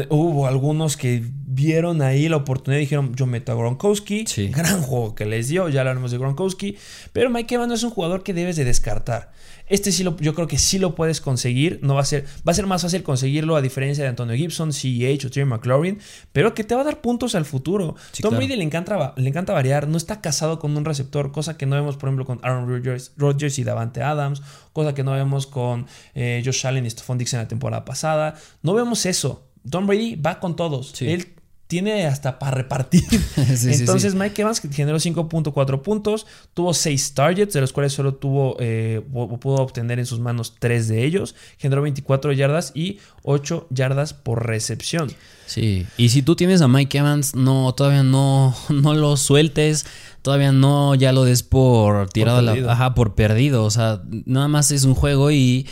[0.09, 4.25] Hubo algunos que vieron ahí la oportunidad y dijeron, yo meto a Gronkowski.
[4.25, 4.47] Sí.
[4.47, 6.77] Gran juego que les dio, ya hablaremos de Gronkowski.
[7.13, 9.31] Pero Mike Evans no es un jugador que debes de descartar.
[9.71, 11.79] Este sí lo, yo creo que sí lo puedes conseguir.
[11.81, 14.73] No va a ser, va a ser más fácil conseguirlo a diferencia de Antonio Gibson,
[14.73, 15.99] CEH o Terry McLaurin,
[16.33, 17.95] pero que te va a dar puntos al futuro.
[18.11, 18.45] Sí, Tom claro.
[18.45, 21.77] Brady le encanta, le encanta variar, no está casado con un receptor, cosa que no
[21.77, 24.41] vemos, por ejemplo, con Aaron Rodgers, Rodgers y Davante Adams,
[24.73, 28.35] cosa que no vemos con eh, Josh Allen y Stephon Dix en la temporada pasada.
[28.61, 29.47] No vemos eso.
[29.69, 30.91] Tom Brady va con todos.
[30.93, 31.09] Sí.
[31.09, 31.33] Él
[31.71, 33.01] tiene hasta para repartir.
[33.55, 34.17] Sí, Entonces sí.
[34.17, 39.01] Mike Evans generó 5.4 puntos, tuvo 6 targets, de los cuales solo tuvo, eh,
[39.39, 44.45] pudo obtener en sus manos 3 de ellos, generó 24 yardas y 8 yardas por
[44.45, 45.13] recepción.
[45.45, 49.85] Sí, y si tú tienes a Mike Evans, no, todavía no, no lo sueltes,
[50.21, 52.67] todavía no ya lo des por tirado a perdido.
[52.67, 55.67] la, ajá, por perdido, o sea, nada más es un juego y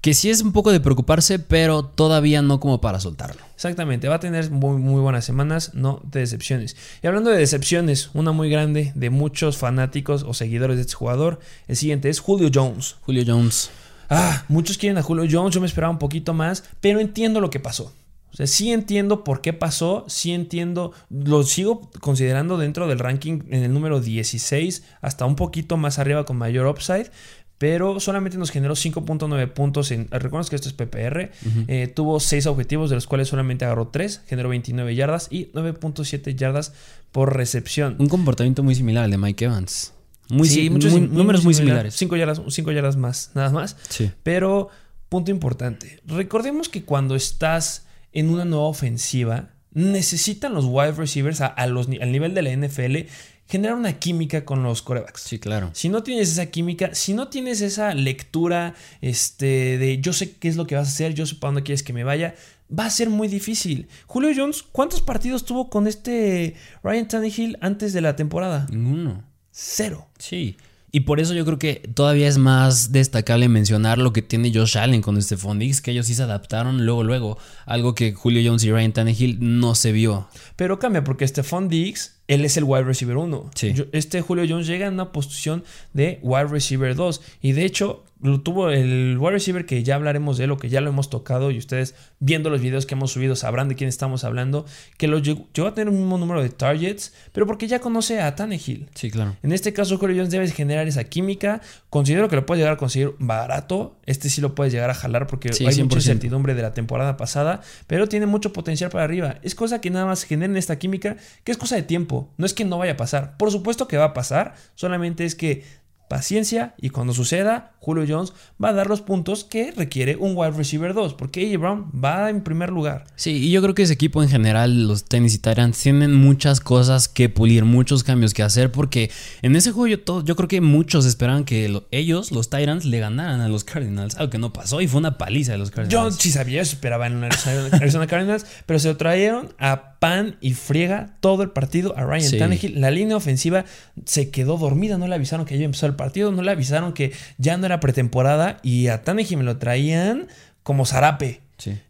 [0.00, 3.42] que sí es un poco de preocuparse, pero todavía no como para soltarlo.
[3.54, 6.76] Exactamente, va a tener muy, muy buenas semanas, no te decepciones.
[7.02, 11.40] Y hablando de decepciones, una muy grande de muchos fanáticos o seguidores de este jugador,
[11.66, 12.96] el siguiente es Julio Jones.
[13.00, 13.70] Julio Jones.
[14.08, 17.50] Ah, muchos quieren a Julio Jones, yo me esperaba un poquito más, pero entiendo lo
[17.50, 17.92] que pasó.
[18.30, 23.40] O sea, sí entiendo por qué pasó, sí entiendo, lo sigo considerando dentro del ranking
[23.48, 27.10] en el número 16, hasta un poquito más arriba con mayor upside,
[27.58, 30.08] pero solamente nos generó 5.9 puntos en...
[30.10, 31.30] Recuerden que esto es PPR,
[31.66, 36.34] eh, tuvo 6 objetivos, de los cuales solamente agarró 3, generó 29 yardas y 9.7
[36.36, 36.72] yardas
[37.12, 37.96] por recepción.
[37.98, 39.92] Un comportamiento muy similar al de Mike Evans.
[40.30, 41.76] Muy, Sí, muchos- muy- números muy similar.
[41.90, 41.94] similares.
[41.96, 43.76] 5 yardas, cinco yardas más, nada más.
[43.88, 44.10] Sí.
[44.22, 44.68] Pero,
[45.08, 51.66] punto importante, recordemos que cuando estás en una nueva ofensiva, necesitan los wide receivers a,
[51.66, 53.06] los, al nivel de la NFL
[53.48, 55.22] generar una química con los corebacks.
[55.22, 55.70] Sí, claro.
[55.72, 60.48] Si no tienes esa química, si no tienes esa lectura este, de yo sé qué
[60.48, 62.34] es lo que vas a hacer, yo sé para dónde quieres que me vaya,
[62.76, 63.88] va a ser muy difícil.
[64.06, 68.66] Julio Jones, ¿cuántos partidos tuvo con este Ryan Tannehill antes de la temporada?
[68.70, 69.24] Ninguno.
[69.50, 70.06] Cero.
[70.18, 70.56] Sí.
[70.90, 74.78] Y por eso yo creo que todavía es más destacable mencionar lo que tiene Josh
[74.78, 77.38] Allen con Stephon Diggs, que ellos sí se adaptaron luego, luego.
[77.66, 80.28] Algo que Julio Jones y Ryan Tannehill no se vio.
[80.56, 83.50] Pero cambia, porque Stephon Diggs él es el wide receiver 1.
[83.92, 85.64] Este Julio Jones llega en una posición
[85.94, 87.22] de wide receiver 2.
[87.40, 90.68] Y de hecho, lo tuvo el wide receiver que ya hablaremos de él o que
[90.68, 91.50] ya lo hemos tocado.
[91.50, 94.66] Y ustedes, viendo los videos que hemos subido, sabrán de quién estamos hablando.
[94.96, 98.34] Que lo llegó, a tener un mismo número de targets, pero porque ya conoce a
[98.34, 98.88] Tannehill.
[98.94, 99.36] Sí, claro.
[99.42, 101.62] En este caso, Julio Jones debe generar esa química.
[101.88, 103.96] Considero que lo puede llegar a conseguir barato.
[104.04, 107.62] Este sí lo puedes llegar a jalar porque hay mucha incertidumbre de la temporada pasada.
[107.86, 109.38] Pero tiene mucho potencial para arriba.
[109.42, 112.17] Es cosa que nada más generen esta química, que es cosa de tiempo.
[112.36, 113.36] No es que no vaya a pasar.
[113.36, 114.54] Por supuesto que va a pasar.
[114.74, 115.64] Solamente es que
[116.08, 120.52] paciencia y cuando suceda, Julio Jones va a dar los puntos que requiere un wide
[120.52, 123.04] receiver 2, porque AJ Brown va en primer lugar.
[123.14, 127.08] Sí, y yo creo que ese equipo en general, los Tennessee Titans, tienen muchas cosas
[127.08, 129.10] que pulir, muchos cambios que hacer, porque
[129.42, 133.40] en ese juego yo, yo creo que muchos esperaban que ellos, los Titans, le ganaran
[133.40, 136.14] a los Cardinals, algo que no pasó y fue una paliza de los Cardinals.
[136.14, 141.16] Yo sí sabía, esperaba en Arizona Cardinals, pero se lo trajeron a pan y friega
[141.20, 142.80] todo el partido a Ryan Tannehill.
[142.80, 143.64] La línea ofensiva
[144.04, 147.12] se quedó dormida, no le avisaron que ya empezó el partido, no le avisaron que
[147.36, 150.28] ya no era pretemporada y a Tannehill me lo traían
[150.62, 151.40] como zarape.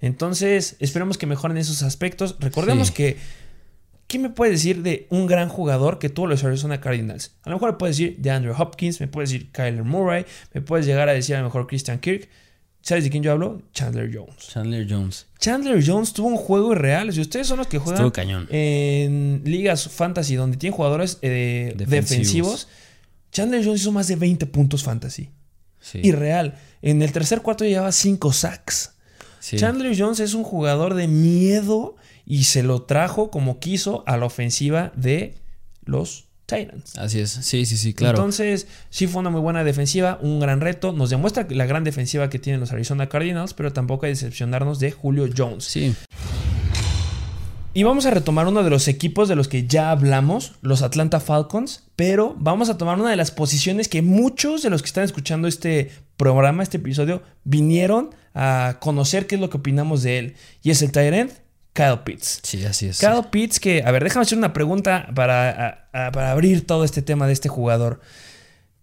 [0.01, 2.37] Entonces, esperemos que mejoren esos aspectos.
[2.41, 3.17] Recordemos que
[4.09, 7.37] ¿Qué me puede decir de un gran jugador que tuvo los Arizona Cardinals?
[7.43, 10.63] A lo mejor me puedes decir de Andrew Hopkins, me puedes decir Kyler Murray, me
[10.63, 12.27] puedes llegar a decir a lo mejor Christian Kirk.
[12.81, 13.61] ¿Sabes de quién yo hablo?
[13.73, 14.49] Chandler Jones.
[14.49, 15.27] Chandler Jones.
[15.39, 17.13] Chandler Jones tuvo un juego irreal.
[17.13, 18.47] Si ustedes son los que juegan cañón.
[18.51, 22.69] en ligas fantasy donde tienen jugadores eh, defensivos.
[23.31, 25.31] Chandler Jones hizo más de 20 puntos fantasy.
[25.81, 26.01] Sí.
[26.03, 26.59] Irreal.
[26.81, 28.95] En el tercer cuarto llevaba 5 sacks.
[29.41, 34.27] Chandler Jones es un jugador de miedo y se lo trajo como quiso a la
[34.27, 35.35] ofensiva de
[35.85, 36.97] los Titans.
[36.97, 38.17] Así es, sí, sí, sí, claro.
[38.17, 40.93] Entonces, sí fue una muy buena defensiva, un gran reto.
[40.93, 44.81] Nos demuestra la gran defensiva que tienen los Arizona Cardinals, pero tampoco hay que decepcionarnos
[44.81, 45.65] de Julio Jones.
[45.65, 45.95] Sí.
[47.75, 51.21] Y vamos a retomar uno de los equipos de los que ya hablamos, los Atlanta
[51.21, 55.05] Falcons, pero vamos a tomar una de las posiciones que muchos de los que están
[55.05, 60.35] escuchando este programa, este episodio, vinieron a conocer qué es lo que opinamos de él.
[60.63, 61.31] Y es el Tyrant
[61.79, 62.41] Kyle Pitts.
[62.43, 62.99] Sí, así es.
[62.99, 67.29] Kyle Pitts, que, a ver, déjame hacer una pregunta para, para abrir todo este tema
[67.29, 68.01] de este jugador.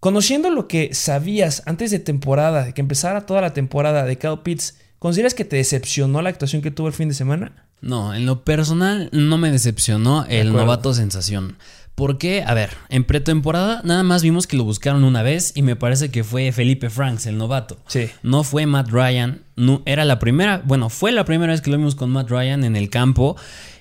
[0.00, 4.38] Conociendo lo que sabías antes de temporada, de que empezara toda la temporada de Kyle
[4.42, 7.66] Pitts, ¿consideras que te decepcionó la actuación que tuvo el fin de semana?
[7.82, 11.58] No, en lo personal no me decepcionó el novato sensación.
[11.96, 15.76] Porque, a ver, en pretemporada nada más vimos que lo buscaron una vez y me
[15.76, 17.78] parece que fue Felipe Franks, el novato.
[17.88, 18.10] Sí.
[18.22, 19.40] No fue Matt Ryan.
[19.56, 22.64] No, era la primera, bueno, fue la primera vez que lo vimos con Matt Ryan
[22.64, 23.36] en el campo.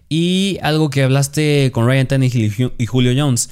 [0.08, 3.50] Y algo que hablaste con Ryan Tannehill y Julio Jones.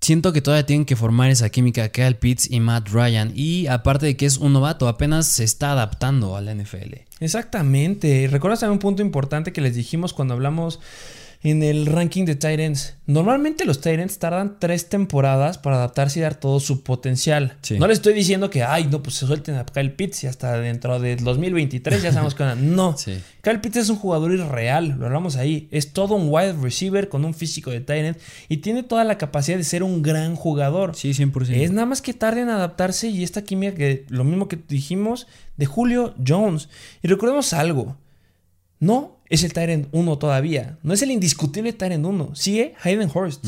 [0.00, 3.32] Siento que todavía tienen que formar esa química Kyle Pitts y Matt Ryan.
[3.34, 6.94] Y aparte de que es un novato, apenas se está adaptando a la NFL.
[7.18, 8.28] Exactamente.
[8.30, 10.78] ¿Recuerdas también un punto importante que les dijimos cuando hablamos
[11.42, 12.94] en el ranking de Titans.
[13.06, 17.56] Normalmente los Titans tardan tres temporadas para adaptarse y dar todo su potencial.
[17.78, 20.58] No les estoy diciendo que, ay, no, pues se suelten a Kyle Pitts y hasta
[20.58, 22.96] dentro del 2023 ya sabemos que No.
[23.42, 25.68] Kyle Pitts es un jugador irreal, lo hablamos ahí.
[25.70, 28.16] Es todo un wide receiver con un físico de Titan
[28.48, 30.96] y tiene toda la capacidad de ser un gran jugador.
[30.96, 31.50] Sí, 100%.
[31.52, 35.28] Es nada más que tarde en adaptarse y esta química que, lo mismo que dijimos
[35.56, 36.68] de Julio Jones.
[37.02, 37.96] Y recordemos algo.
[38.80, 40.78] No es el Tyrant 1 todavía.
[40.82, 42.34] No es el indiscutible Tyrant 1.
[42.34, 43.46] Sigue Hayden Hurst.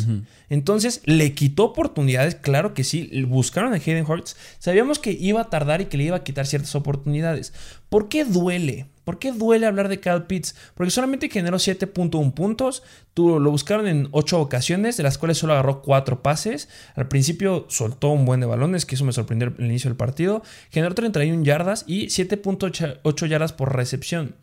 [0.48, 2.34] Entonces, le quitó oportunidades.
[2.34, 3.10] Claro que sí.
[3.26, 4.36] Buscaron a Hayden Hurst.
[4.58, 7.52] Sabíamos que iba a tardar y que le iba a quitar ciertas oportunidades.
[7.88, 8.86] ¿Por qué duele?
[9.04, 10.54] ¿Por qué duele hablar de Kyle Pitts?
[10.74, 12.84] Porque solamente generó 7.1 puntos.
[13.14, 16.68] Tú lo buscaron en 8 ocasiones, de las cuales solo agarró 4 pases.
[16.94, 20.42] Al principio soltó un buen de balones, que eso me sorprendió al inicio del partido.
[20.70, 24.36] Generó 31 yardas y 7.8 yardas por recepción.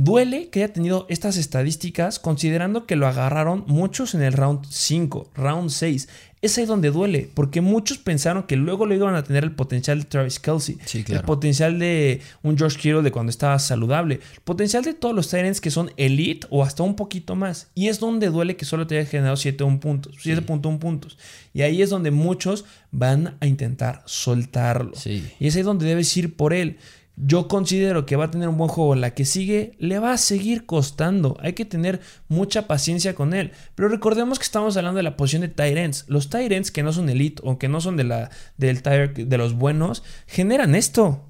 [0.00, 5.30] Duele que haya tenido estas estadísticas considerando que lo agarraron muchos en el round 5,
[5.34, 6.08] round 6.
[6.40, 9.98] Es ahí donde duele, porque muchos pensaron que luego le iban a tener el potencial
[9.98, 14.84] de Travis Kelsey, el potencial de un George Kittle de cuando estaba saludable, el potencial
[14.84, 17.66] de todos los Tyrants que son elite o hasta un poquito más.
[17.74, 21.18] Y es donde duele que solo te haya generado 7.1 puntos, 7.1 puntos.
[21.52, 24.92] Y ahí es donde muchos van a intentar soltarlo.
[25.04, 26.78] Y es ahí donde debes ir por él.
[27.20, 28.94] Yo considero que va a tener un buen juego.
[28.94, 31.36] La que sigue le va a seguir costando.
[31.40, 33.52] Hay que tener mucha paciencia con él.
[33.74, 36.04] Pero recordemos que estamos hablando de la posición de Tyrants.
[36.08, 39.54] Los Tyrants que no son elite o que no son de, la, del de los
[39.54, 41.24] buenos, generan esto.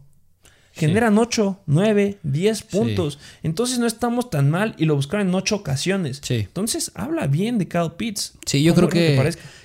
[0.79, 3.19] Generan 8, 9, 10 puntos.
[3.43, 6.21] Entonces no estamos tan mal y lo buscaron en 8 ocasiones.
[6.23, 6.37] Sí.
[6.37, 8.35] Entonces habla bien de Kyle Pitts.
[8.47, 9.17] Sí, yo creo que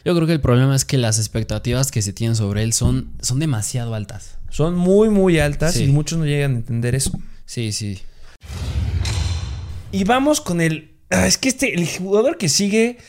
[0.04, 3.12] yo creo que el problema es que las expectativas que se tienen sobre él son,
[3.22, 4.38] son demasiado altas.
[4.54, 7.12] Son muy, muy altas y muchos no llegan a entender eso.
[7.48, 8.00] Sí, sí.
[9.92, 10.92] Y vamos con el.
[11.10, 13.00] Ah, es que este, el jugador que sigue.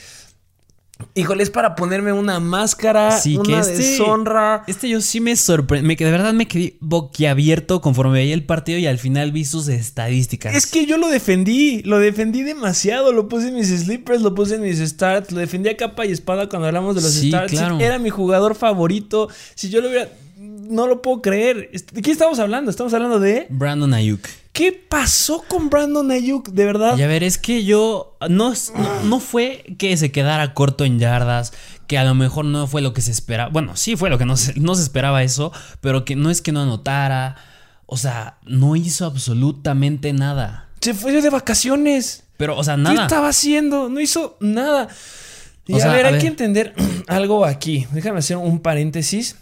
[1.14, 4.64] Híjole, es para ponerme una máscara, sí, una que este, deshonra.
[4.66, 5.96] Este yo sí me sorprendí.
[5.96, 10.54] De verdad me quedé boquiabierto conforme veía el partido y al final vi sus estadísticas.
[10.54, 13.12] Es que yo lo defendí, lo defendí demasiado.
[13.12, 16.12] Lo puse en mis sleepers, lo puse en mis starts, lo defendí a capa y
[16.12, 17.52] espada cuando hablamos de los sí, starts.
[17.52, 17.80] Claro.
[17.80, 19.28] Era mi jugador favorito.
[19.56, 20.08] Si yo lo hubiera
[20.64, 21.70] no lo puedo creer.
[21.92, 22.70] ¿De qué estamos hablando?
[22.70, 23.46] Estamos hablando de.
[23.50, 24.20] Brandon Ayuk.
[24.52, 26.48] ¿Qué pasó con Brandon Ayuk?
[26.48, 26.96] De verdad.
[26.96, 28.16] Y a ver, es que yo.
[28.28, 28.52] No,
[29.04, 31.52] no, fue que se quedara corto en yardas.
[31.86, 33.50] Que a lo mejor no fue lo que se esperaba.
[33.50, 35.52] Bueno, sí fue lo que no se, no se esperaba eso.
[35.80, 37.36] Pero que no es que no anotara.
[37.86, 40.68] O sea, no hizo absolutamente nada.
[40.80, 42.24] Se fue de vacaciones.
[42.36, 42.96] Pero, o sea, nada.
[42.96, 43.88] ¿Qué estaba haciendo?
[43.88, 44.88] No hizo nada.
[45.66, 46.74] Y a, ver, hay que entender
[47.08, 47.86] algo aquí.
[47.92, 49.36] Déjame hacer un paréntesis.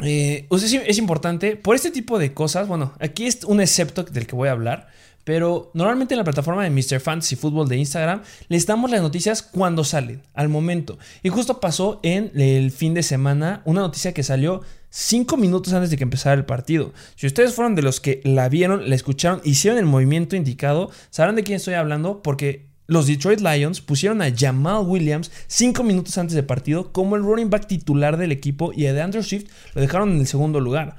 [0.00, 4.36] Eh, es importante, por este tipo de cosas, bueno, aquí es un excepto del que
[4.36, 4.88] voy a hablar,
[5.24, 7.00] pero normalmente en la plataforma de Mr.
[7.00, 10.98] Fantasy Football de Instagram les damos las noticias cuando salen, al momento.
[11.22, 15.90] Y justo pasó en el fin de semana una noticia que salió 5 minutos antes
[15.90, 16.94] de que empezara el partido.
[17.14, 21.36] Si ustedes fueron de los que la vieron, la escucharon, hicieron el movimiento indicado, sabrán
[21.36, 26.34] de quién estoy hablando porque los Detroit Lions pusieron a Jamal Williams cinco minutos antes
[26.34, 30.12] del partido como el running back titular del equipo y a DeAndre Swift lo dejaron
[30.12, 30.96] en el segundo lugar.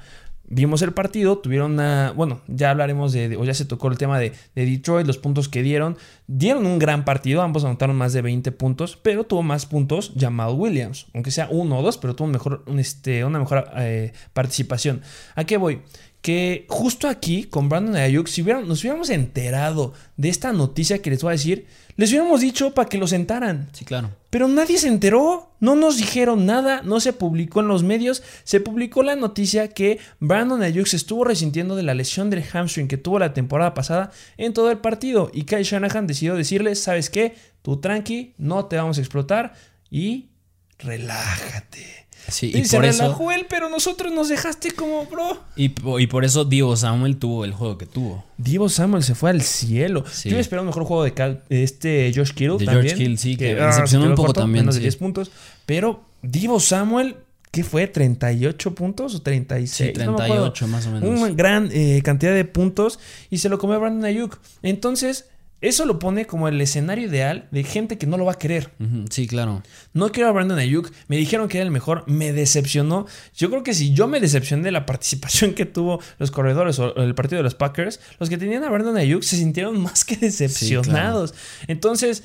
[0.52, 2.12] Vimos el partido, tuvieron una.
[2.15, 3.38] Bueno, ya hablaremos de.
[3.38, 5.95] o ya se tocó el tema de, Detroit, los puntos que dieron.
[6.25, 10.56] Dieron un gran partido, ambos anotaron más de 20 puntos, pero tuvo más puntos Jamal
[10.56, 11.06] Williams.
[11.13, 15.02] Aunque sea uno o dos, pero tuvo mejor, este, una mejor eh, participación.
[15.36, 15.82] ¿A qué voy?
[16.21, 21.21] Que justo aquí con Brandon Ayuk, si nos hubiéramos enterado de esta noticia que les
[21.23, 23.69] voy a decir, les hubiéramos dicho para que lo sentaran.
[23.71, 24.12] Sí, claro.
[24.29, 28.60] Pero nadie se enteró, no nos dijeron nada, no se publicó en los medios, se
[28.60, 32.97] publicó la noticia que Brandon Ayuk se estuvo resintiendo de la lesión del hamstring que
[32.97, 37.36] tuvo la temporada pasada en todo el partido y Kyle Shanahan decidió decirle, ¿sabes qué?
[37.62, 39.53] Tú tranqui, no te vamos a explotar
[39.89, 40.29] y
[40.77, 41.98] relájate.
[42.32, 45.42] Sí, y, por eso, él, pero nosotros nos dejaste como bro.
[45.56, 48.24] Y, por eso Divo Samuel tuvo el juego que tuvo.
[48.38, 50.04] Divo Samuel se fue al cielo.
[50.26, 52.88] Yo esperaba un mejor juego de este Josh Kittle de también.
[52.88, 54.65] George Kittle, sí, que, decepcionó un poco también.
[54.65, 55.32] Menos de 10 puntos.
[55.65, 57.15] Pero Divo Samuel
[57.52, 57.92] ¿Qué fue?
[57.92, 59.88] ¿38 puntos o 36?
[59.88, 61.10] Sí, 38 más o menos.
[61.10, 63.00] Una gran eh, cantidad de puntos
[63.32, 64.38] y se lo comió Brandon Ayuk.
[64.62, 65.26] Entonces,
[65.62, 68.72] eso lo pone como el escenario ideal de gente que no lo va a querer.
[69.10, 69.62] Sí, claro.
[69.93, 70.91] No quiero a Brandon Ayuk.
[71.08, 72.04] Me dijeron que era el mejor.
[72.08, 73.08] Me decepcionó.
[73.36, 76.95] Yo creo que si yo me decepcioné de la participación que tuvo los corredores o
[76.95, 80.15] el partido de los Packers, los que tenían a Brandon Ayuk se sintieron más que
[80.15, 81.34] decepcionados.
[81.67, 82.24] Entonces,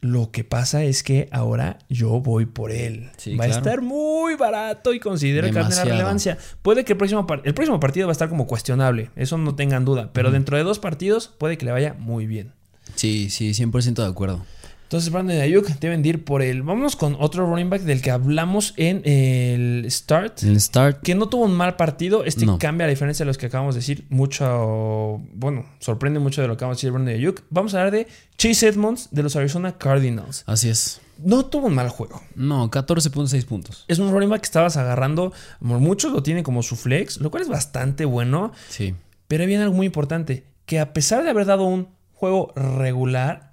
[0.00, 3.10] lo que pasa es que ahora yo voy por él.
[3.38, 6.38] va a estar muy barato y considero que va a tener relevancia.
[6.62, 9.84] Puede que el próximo, el próximo partido va a estar como cuestionable, eso no tengan
[9.84, 10.10] duda.
[10.12, 12.52] Pero dentro de dos partidos puede que le vaya muy bien.
[12.94, 14.44] Sí, sí, 100% de acuerdo.
[14.88, 16.62] Entonces, Brandon Ayuk deben ir por él.
[16.62, 20.42] Vámonos con otro running back del que hablamos en el start.
[20.42, 21.02] El start.
[21.02, 22.24] Que no tuvo un mal partido.
[22.24, 24.06] Este cambia a diferencia de los que acabamos de decir.
[24.08, 25.20] Mucho.
[25.34, 27.42] Bueno, sorprende mucho de lo que acabamos de decir Brandon Ayuk.
[27.50, 30.44] Vamos a hablar de Chase Edmonds de los Arizona Cardinals.
[30.46, 31.02] Así es.
[31.22, 32.22] No tuvo un mal juego.
[32.34, 33.84] No, 14.6 puntos.
[33.88, 35.34] Es un running back que estabas agarrando.
[35.60, 38.52] Muchos lo tienen como su flex, lo cual es bastante bueno.
[38.70, 38.94] Sí.
[39.26, 43.47] Pero viene algo muy importante: que a pesar de haber dado un juego regular,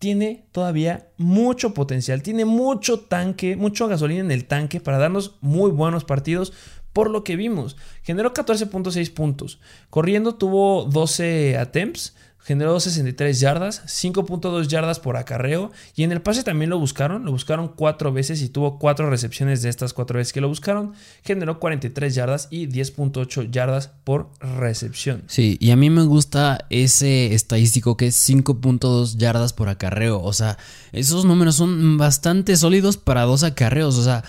[0.00, 5.70] tiene todavía mucho potencial, tiene mucho tanque, mucho gasolina en el tanque para darnos muy
[5.70, 6.54] buenos partidos.
[6.94, 9.60] Por lo que vimos, generó 14.6 puntos.
[9.90, 16.42] Corriendo tuvo 12 attempts, generó 63 yardas, 5.2 yardas por acarreo y en el pase
[16.42, 20.32] también lo buscaron, lo buscaron cuatro veces y tuvo cuatro recepciones de estas cuatro veces
[20.32, 25.24] que lo buscaron, generó 43 yardas y 10.8 yardas por recepción.
[25.26, 30.32] Sí, y a mí me gusta ese estadístico que es 5.2 yardas por acarreo, o
[30.32, 30.58] sea,
[30.92, 34.24] esos números son bastante sólidos para dos acarreos, o sea,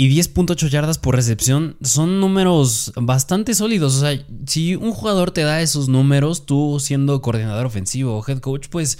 [0.00, 3.96] y 10.8 yardas por recepción son números bastante sólidos.
[3.96, 8.38] O sea, si un jugador te da esos números, tú siendo coordinador ofensivo o head
[8.38, 8.96] coach, pues,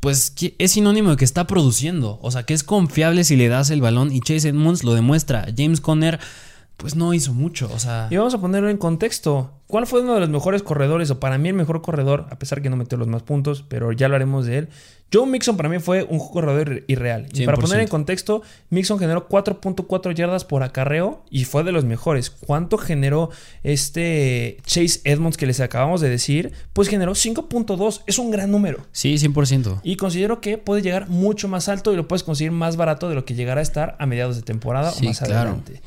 [0.00, 2.18] pues es sinónimo de que está produciendo.
[2.20, 5.46] O sea, que es confiable si le das el balón y Chase Edmonds lo demuestra.
[5.56, 6.18] James Conner
[6.76, 7.70] pues no hizo mucho.
[7.72, 9.52] O sea, Y vamos a ponerlo en contexto.
[9.66, 11.10] ¿Cuál fue uno de los mejores corredores?
[11.10, 13.92] O para mí el mejor corredor, a pesar que no metió los más puntos, pero
[13.92, 14.68] ya lo haremos de él.
[15.12, 17.28] Joe Mixon para mí fue un corredor irreal.
[17.32, 17.60] Y para 100%.
[17.60, 22.30] poner en contexto, Mixon generó 4.4 yardas por acarreo y fue de los mejores.
[22.30, 23.30] ¿Cuánto generó
[23.62, 26.52] este Chase Edmonds que les acabamos de decir?
[26.72, 28.02] Pues generó 5.2.
[28.06, 28.86] Es un gran número.
[28.92, 29.80] sí, 100%.
[29.82, 33.14] Y considero que puede llegar mucho más alto y lo puedes conseguir más barato de
[33.14, 35.34] lo que llegará a estar a mediados de temporada Sí, o más claro.
[35.50, 35.80] adelante.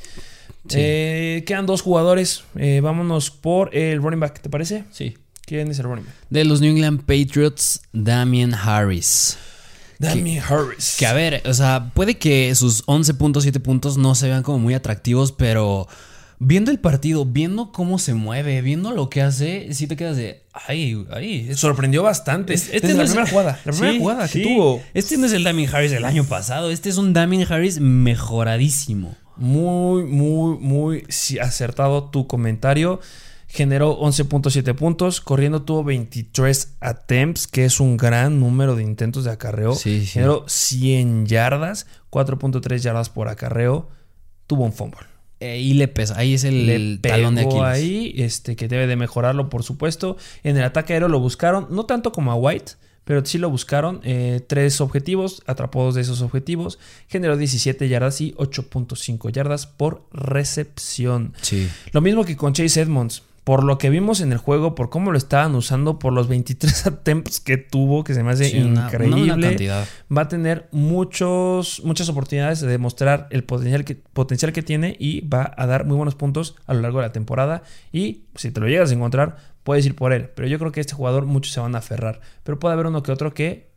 [0.69, 0.77] Sí.
[0.79, 2.43] Eh, quedan dos jugadores.
[2.55, 4.83] Eh, vámonos por el running back, ¿te parece?
[4.91, 5.17] Sí.
[5.45, 6.15] ¿Quién es el running back?
[6.29, 9.37] De los New England Patriots, Damian Harris.
[9.99, 10.95] Damien Harris.
[10.99, 14.75] Que a ver, o sea, puede que sus 11.7 puntos no se vean como muy
[14.75, 15.87] atractivos, pero
[16.37, 20.43] viendo el partido, viendo cómo se mueve, viendo lo que hace, sí te quedas de,
[20.53, 21.47] ay, ay.
[21.49, 22.53] es- sorprendió bastante.
[22.53, 23.59] es- Este no la es- primera jugada.
[23.65, 24.43] La primera Sí, jugada que sí.
[24.43, 24.83] tuvo.
[24.93, 29.15] Este no es el Damian Harris del año pasado, este es un Damian Harris mejoradísimo.
[29.37, 31.03] Muy, muy, muy
[31.41, 32.99] acertado tu comentario.
[33.47, 35.21] Generó 11.7 puntos.
[35.21, 39.73] Corriendo tuvo 23 attempts, que es un gran número de intentos de acarreo.
[39.73, 40.07] Sí, sí.
[40.07, 43.89] Generó 100 yardas, 4.3 yardas por acarreo.
[44.47, 45.07] Tuvo un fumble.
[45.39, 47.63] Eh, y le pesa, ahí es el, talón de Aquiles.
[47.63, 50.17] ahí, este, que debe de mejorarlo, por supuesto.
[50.43, 52.73] En el ataque aéreo lo buscaron, no tanto como a White,
[53.07, 54.01] pero sí lo buscaron.
[54.03, 56.77] eh, tres objetivos, atrapó dos de esos objetivos.
[57.07, 61.33] Generó 17 yardas y 8.5 yardas por recepción.
[61.41, 61.69] Sí.
[61.93, 63.23] Lo mismo que con Chase Edmonds.
[63.47, 66.85] Por lo que vimos en el juego, por cómo lo estaban usando, por los 23
[66.87, 69.87] attempts que tuvo, que se me hace Sí, una- una increíble cantidad.
[70.15, 75.21] va a tener muchos, muchas oportunidades de demostrar el potencial que, potencial que tiene y
[75.27, 77.63] va a dar muy buenos puntos a lo largo de la temporada.
[77.93, 80.29] Y si te lo llegas a encontrar, puedes ir por él.
[80.35, 82.19] Pero yo creo que este jugador muchos se van a aferrar.
[82.43, 83.71] Pero puede haber uno que otro que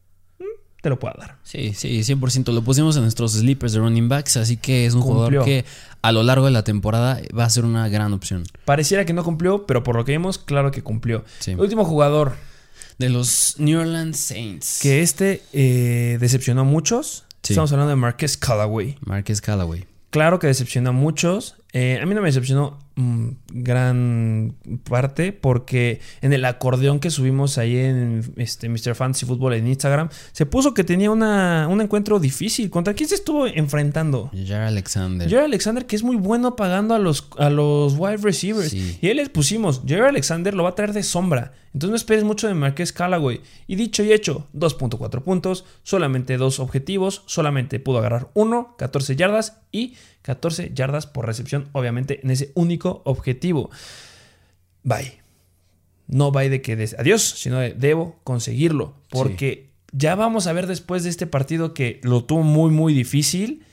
[0.82, 1.36] te lo pueda dar.
[1.42, 2.52] Sí, sí, 100%.
[2.52, 5.40] Lo pusimos en nuestros sleepers de running backs, así que es un Cumplió.
[5.40, 5.64] jugador que
[6.02, 8.44] a lo largo de la temporada va a ser una gran opción.
[8.64, 11.24] Pareciera que no cumplió, pero por lo que vimos, claro que cumplió.
[11.40, 11.54] Sí.
[11.54, 12.34] Último jugador
[12.98, 14.78] De los New Orleans Saints.
[14.82, 17.24] que este eh, decepcionó a muchos.
[17.42, 17.52] Sí.
[17.54, 18.96] Estamos hablando de Marquez Callaway.
[19.00, 19.86] Marquez Callaway.
[20.10, 21.56] Claro que decepcionó a muchos.
[21.72, 24.54] Eh, a mí no me decepcionó gran
[24.88, 28.94] parte porque en el acordeón que subimos ahí en este, Mr.
[28.94, 32.70] Fantasy Football en Instagram se puso que tenía una, un encuentro difícil.
[32.70, 34.30] ¿Contra quién se estuvo enfrentando?
[34.32, 35.28] Jared Alexander.
[35.28, 38.70] Jerry Alexander, que es muy bueno pagando a los, a los wide receivers.
[38.70, 38.98] Sí.
[39.00, 41.52] Y ahí les pusimos, Jerry Alexander lo va a traer de sombra.
[41.72, 43.40] Entonces no esperes mucho de Marquez Callaway.
[43.68, 49.58] Y dicho y hecho, 2.4 puntos, solamente dos objetivos, solamente pudo agarrar uno, 14 yardas
[49.70, 53.70] y 14 yardas por recepción, obviamente en ese único objetivo.
[54.82, 55.20] Bye.
[56.06, 58.94] No bye de que des adiós, sino de debo conseguirlo.
[59.10, 63.64] Porque ya vamos a ver después de este partido que lo tuvo muy, muy difícil.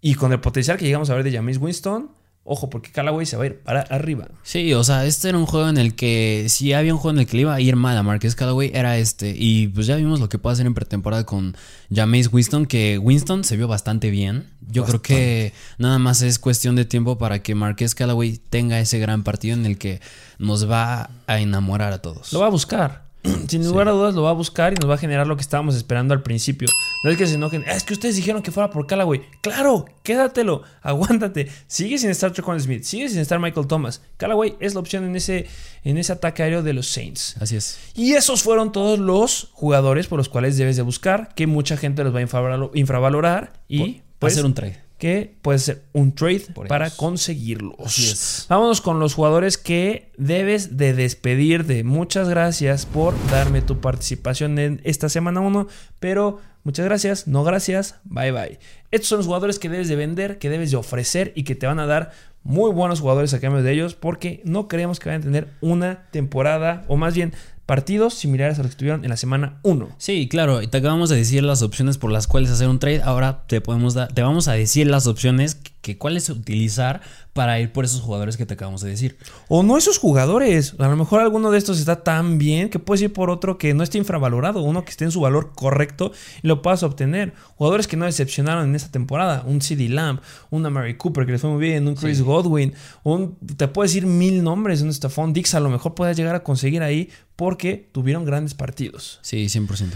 [0.00, 2.10] Y con el potencial que llegamos a ver de James Winston,
[2.44, 4.28] ojo, porque Callaway se va a ir para arriba.
[4.42, 7.20] Sí, o sea, este era un juego en el que si había un juego en
[7.20, 9.34] el que le iba a ir mal a Marquez Callaway, era este.
[9.36, 11.56] Y pues ya vimos lo que puede hacer en pretemporada con
[11.90, 14.46] Jameis Winston, que Winston se vio bastante bien.
[14.68, 18.98] Yo creo que nada más es cuestión de tiempo para que Marquez Callaway tenga ese
[18.98, 20.00] gran partido en el que
[20.38, 22.32] nos va a enamorar a todos.
[22.32, 23.03] Lo va a buscar.
[23.48, 25.42] Sin lugar a dudas lo va a buscar y nos va a generar lo que
[25.42, 26.68] estábamos esperando al principio.
[27.04, 27.64] No es que se enojen.
[27.66, 29.22] "Ah, Es que ustedes dijeron que fuera por Callaway.
[29.40, 30.62] Claro, quédatelo.
[30.82, 31.48] Aguántate.
[31.66, 32.82] Sigue sin estar Trequan Smith.
[32.84, 34.02] Sigue sin estar Michael Thomas.
[34.18, 35.46] Callaway es la opción en ese,
[35.84, 37.36] en ese ataque aéreo de los Saints.
[37.40, 37.78] Así es.
[37.94, 41.34] Y esos fueron todos los jugadores por los cuales debes de buscar.
[41.34, 43.52] Que mucha gente los va a infravalo- infravalorar.
[43.68, 44.83] Y pues, hacer un trade.
[44.98, 46.96] Que puede ser un trade Por para ellos.
[46.96, 48.46] conseguirlos.
[48.48, 51.84] Vámonos con los jugadores que debes de despedir de.
[51.84, 55.66] Muchas gracias por darme tu participación en esta semana 1,
[56.00, 58.58] pero muchas gracias, no gracias, bye bye.
[58.90, 61.66] Estos son los jugadores que debes de vender, que debes de ofrecer y que te
[61.66, 62.12] van a dar
[62.44, 66.06] muy buenos jugadores a cambio de ellos porque no creemos que vayan a tener una
[66.10, 67.32] temporada o más bien
[67.66, 69.88] partidos similares a los que tuvieron en la semana 1.
[69.98, 73.02] Sí, claro, y te acabamos de decir las opciones por las cuales hacer un trade.
[73.02, 77.02] Ahora te podemos dar, te vamos a decir las opciones que, cuáles utilizar
[77.34, 79.18] para ir por esos jugadores que te acabamos de decir.
[79.48, 80.74] O no esos jugadores.
[80.78, 83.74] A lo mejor alguno de estos está tan bien que puedes ir por otro que
[83.74, 84.62] no esté infravalorado.
[84.62, 86.12] Uno que esté en su valor correcto
[86.42, 87.34] y lo puedas obtener.
[87.56, 89.44] Jugadores que no decepcionaron en esta temporada.
[89.46, 90.20] Un CD Lamb,
[90.50, 92.72] un Mary Cooper que les fue muy bien, un Chris Godwin.
[93.02, 94.80] Un, te puedes decir mil nombres.
[94.80, 99.18] Un Stephon Dix a lo mejor puedes llegar a conseguir ahí porque tuvieron grandes partidos.
[99.20, 99.90] Sí, 100%.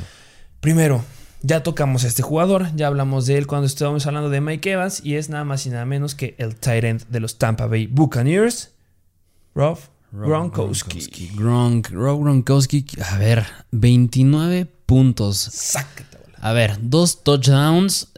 [0.60, 1.02] Primero,
[1.42, 5.00] ya tocamos a este jugador, ya hablamos de él cuando estábamos hablando de Mike Evans
[5.04, 7.86] y es nada más y nada menos que el tight end de los Tampa Bay
[7.86, 8.72] Buccaneers,
[9.54, 9.78] Rob
[10.12, 11.30] Gronkowski.
[11.34, 15.36] Gronk, Rob Gronkowski, a ver, 29 puntos.
[15.36, 16.18] Sácate.
[16.40, 18.08] A ver, dos touchdowns.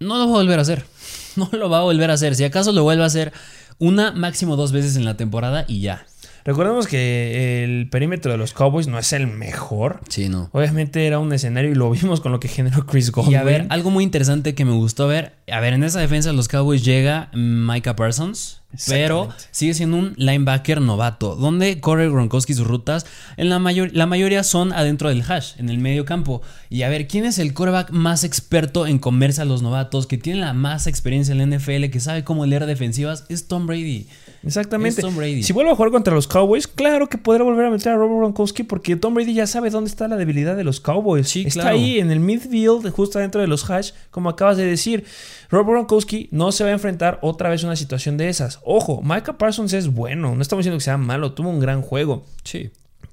[0.00, 0.84] No lo va a volver a hacer.
[1.36, 2.34] No lo va a volver a hacer.
[2.34, 3.30] Si acaso lo vuelve a hacer
[3.78, 6.06] una, máximo dos veces en la temporada y ya.
[6.46, 9.98] Recordemos que el perímetro de los Cowboys no es el mejor.
[10.08, 10.48] Sí, no.
[10.52, 13.32] Obviamente era un escenario y lo vimos con lo que generó Chris Godwin.
[13.32, 15.34] Y a ver, algo muy interesante que me gustó ver.
[15.50, 18.62] A ver, en esa defensa de los Cowboys llega Micah Parsons.
[18.86, 23.06] Pero sigue siendo un linebacker novato, donde corre Gronkowski sus rutas.
[23.36, 26.42] En la, mayor, la mayoría son adentro del hash, en el medio campo.
[26.68, 30.06] Y a ver, ¿quién es el quarterback más experto en comerse a los novatos?
[30.06, 33.24] Que tiene la más experiencia en la NFL, que sabe cómo leer defensivas.
[33.28, 34.08] Es Tom Brady.
[34.44, 35.02] Exactamente.
[35.42, 38.18] Si vuelve a jugar contra los Cowboys, claro que podrá volver a meter a Robert
[38.18, 41.28] Gronkowski porque Tom Brady ya sabe dónde está la debilidad de los Cowboys.
[41.28, 45.04] Sí, está ahí en el midfield, justo dentro de los hash, como acabas de decir.
[45.50, 48.60] Robert Gronkowski no se va a enfrentar otra vez a una situación de esas.
[48.64, 52.24] Ojo, Micah Parsons es bueno, no estamos diciendo que sea malo, tuvo un gran juego.
[52.44, 52.70] Sí.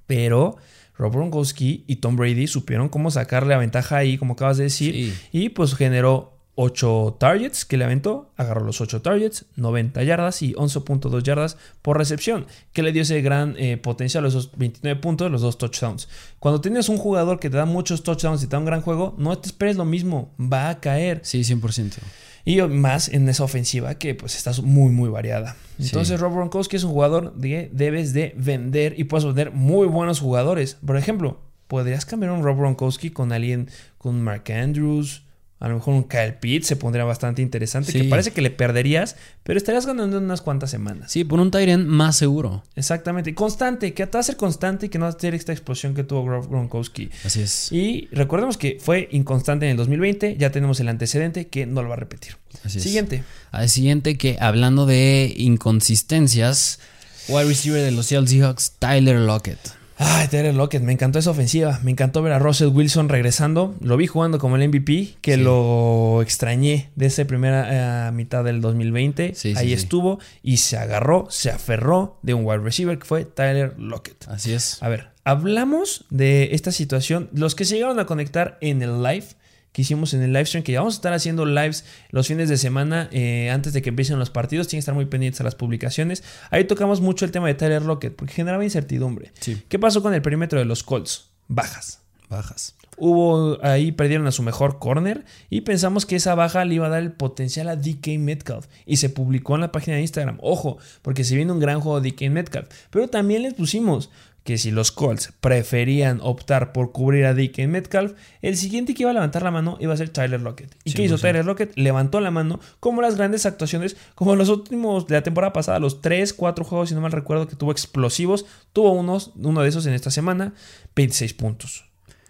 [0.07, 0.57] Pero
[0.97, 4.93] Robert Gronkowski y Tom Brady supieron cómo sacarle la ventaja ahí, como acabas de decir,
[4.93, 5.13] Sí.
[5.31, 10.53] y pues generó 8 targets que le aventó, agarró los 8 targets, 90 yardas y
[10.53, 15.41] 11.2 yardas por recepción, que le dio ese gran eh, potencial, esos 29 puntos, los
[15.41, 16.07] dos touchdowns.
[16.39, 19.15] Cuando tienes un jugador que te da muchos touchdowns y te da un gran juego,
[19.17, 21.21] no te esperes lo mismo, va a caer.
[21.23, 21.97] Sí, 100%.
[22.45, 25.55] Y más en esa ofensiva que pues está muy muy variada.
[25.79, 26.21] Entonces Sí.
[26.21, 30.77] Rob Gronkowski es un jugador que debes de vender y puedes vender muy buenos jugadores.
[30.85, 35.23] Por ejemplo, podrías cambiar un Rob Gronkowski con alguien, con Mark Andrews,
[35.63, 39.15] a lo mejor un Kyle Pitts se pondría bastante interesante, que parece que le perderías,
[39.43, 41.09] pero estarías ganando en unas cuantas semanas.
[41.09, 42.65] Sí, por un Tyrant más seguro.
[42.75, 45.35] Exactamente, y constante, que te va a ser constante y que no va a tener
[45.35, 47.11] esta explosión que tuvo Gronkowski.
[47.23, 47.71] Así es.
[47.71, 51.87] Y recordemos que fue inconstante en el 2020, ya tenemos el antecedente que no lo
[51.87, 52.35] va a repetir.
[52.65, 52.83] Así es.
[52.83, 53.23] Siguiente.
[53.51, 56.81] Al siguiente que hablando de inconsistencias,
[57.29, 59.82] wide receiver de los Seattle Seahawks, Tyler Lockett.
[60.05, 61.79] Ay, Tyler Lockett, me encantó esa ofensiva.
[61.83, 63.73] Me encantó ver a Russell Wilson regresando.
[63.79, 65.41] Lo vi jugando como el MVP, que Sí.
[65.41, 69.33] lo extrañé de esa primera eh, mitad del 2020.
[69.35, 69.73] Sí, sí, Ahí sí.
[69.73, 74.27] estuvo y se agarró, se aferró de un wide receiver que fue Tyler Lockett.
[74.27, 74.81] Así es.
[74.83, 77.29] A ver, hablamos de esta situación.
[77.33, 79.25] Los que se llegaron a conectar en el live
[79.73, 82.47] que hicimos en el live stream, que ya vamos a estar haciendo lives los fines
[82.47, 84.67] de semana eh, antes de que empiecen los partidos.
[84.67, 86.23] Tienen que estar muy pendientes a las publicaciones.
[86.51, 89.33] Ahí tocamos mucho el tema de Tyler Lockett, porque generaba incertidumbre.
[89.41, 89.61] Sí.
[89.67, 91.29] ¿Qué pasó con el perímetro de los Colts?
[91.47, 91.99] Bajas.
[92.29, 92.75] Bajas.
[92.97, 96.89] Hubo ahí perdieron a su mejor corner y pensamos que esa baja le iba a
[96.89, 100.37] dar el potencial a DK Metcalf y se publicó en la página de Instagram.
[100.41, 104.11] Ojo, porque se viene un gran juego de DK Metcalf, pero también les pusimos
[104.43, 109.11] que si los Colts preferían optar por cubrir a DK Metcalf, el siguiente que iba
[109.11, 110.75] a levantar la mano iba a ser Tyler Lockett.
[110.83, 111.21] ¿Y qué hizo 100%.
[111.21, 111.77] Tyler Lockett?
[111.77, 116.01] Levantó la mano como las grandes actuaciones, como los últimos de la temporada pasada, los
[116.01, 118.45] 3, 4 juegos, si no mal recuerdo, que tuvo explosivos.
[118.73, 120.53] Tuvo unos, uno de esos en esta semana,
[120.95, 121.85] 26 puntos.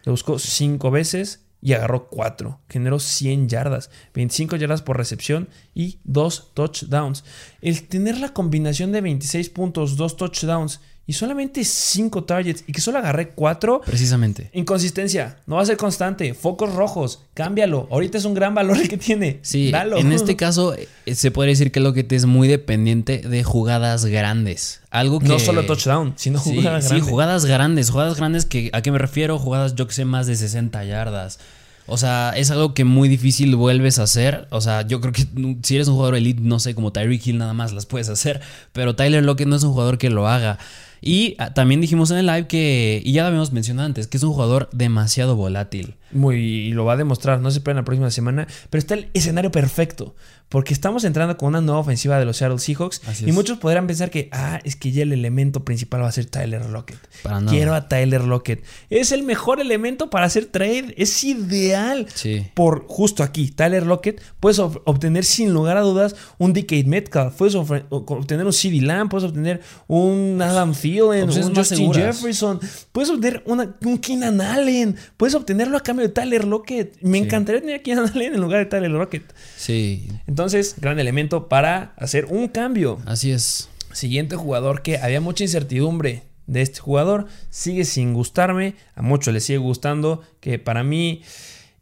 [0.05, 2.59] Le buscó 5 veces y agarró 4.
[2.69, 7.23] Generó 100 yardas, 25 yardas por recepción y 2 touchdowns.
[7.61, 12.79] El tener la combinación de 26 puntos, 2 touchdowns y solamente 5 targets y que
[12.79, 13.81] solo agarré 4.
[13.85, 14.49] Precisamente.
[14.53, 17.87] Inconsistencia, no va a ser constante, focos rojos, cámbialo.
[17.91, 19.39] Ahorita es un gran valor el que tiene.
[19.41, 19.97] Sí, Dalo.
[19.97, 24.79] en este caso eh, se puede decir que Lockett es muy dependiente de jugadas grandes.
[24.91, 25.27] Algo que...
[25.27, 27.09] No solo touchdown, sino Sí, jugadas sí, grandes.
[27.09, 27.89] jugadas grandes.
[27.89, 29.37] Jugadas grandes que a qué me refiero?
[29.39, 31.39] Jugadas yo que sé más de 60 yardas.
[31.85, 34.47] O sea, es algo que muy difícil vuelves a hacer.
[34.51, 35.27] O sea, yo creo que
[35.63, 38.39] si eres un jugador elite, no sé, como Tyreek Hill nada más las puedes hacer.
[38.71, 40.59] Pero Tyler Lockett no es un jugador que lo haga.
[41.05, 44.17] Y ah, también dijimos en el live que, y ya lo habíamos mencionado antes, que
[44.17, 45.95] es un jugador demasiado volátil.
[46.11, 49.07] Muy, y lo va a demostrar, no se esperen la próxima semana, pero está el
[49.15, 50.15] escenario perfecto,
[50.47, 53.33] porque estamos entrando con una nueva ofensiva de los Seattle Seahawks Así y es.
[53.35, 56.69] muchos podrán pensar que, ah, es que ya el elemento principal va a ser Tyler
[56.69, 56.99] Lockett.
[57.23, 57.51] Para nada.
[57.51, 58.63] Quiero a Tyler Lockett.
[58.91, 62.05] Es el mejor elemento para hacer trade, es ideal.
[62.13, 62.45] Sí.
[62.53, 67.33] Por justo aquí, Tyler Lockett, puedes ob- obtener sin lugar a dudas un DK Metcalf,
[67.35, 72.15] puedes obtener un CD Lamb, puedes obtener un Adam Thielen, Un Justin seguras.
[72.17, 72.59] Jefferson,
[72.91, 77.01] puedes obtener una- un Keenan Allen, puedes obtenerlo a cambio de Tyler Lockett.
[77.01, 77.23] Me Sí.
[77.25, 79.23] encantaría tener a Keenan Allen en lugar de Tyler Lockett.
[79.57, 82.99] Sí, Entonces, gran elemento para hacer un cambio.
[83.05, 83.69] así es.
[83.91, 89.43] Siguiente jugador que había mucha incertidumbre de este jugador, sigue sin gustarme, a muchos les
[89.45, 91.21] sigue gustando, que para mí,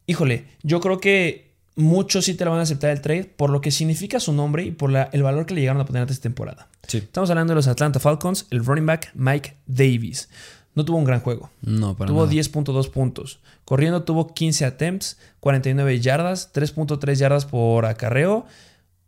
[0.07, 3.62] híjole, yo creo que muchos sí te lo van a aceptar el trade por lo
[3.62, 6.22] que significa su nombre y por la- el valor que le llegaron a poner esta
[6.22, 6.68] temporada.
[6.92, 6.98] Sí.
[6.98, 10.28] Estamos hablando de los Atlanta Falcons, el running back Mike Davis.
[10.76, 11.50] No tuvo un gran juego.
[11.62, 12.34] No, para tuvo nada.
[12.34, 13.39] 10.2 puntos.
[13.64, 18.46] Corriendo tuvo 15 attempts, 49 yardas, 3.3 yardas por acarreo,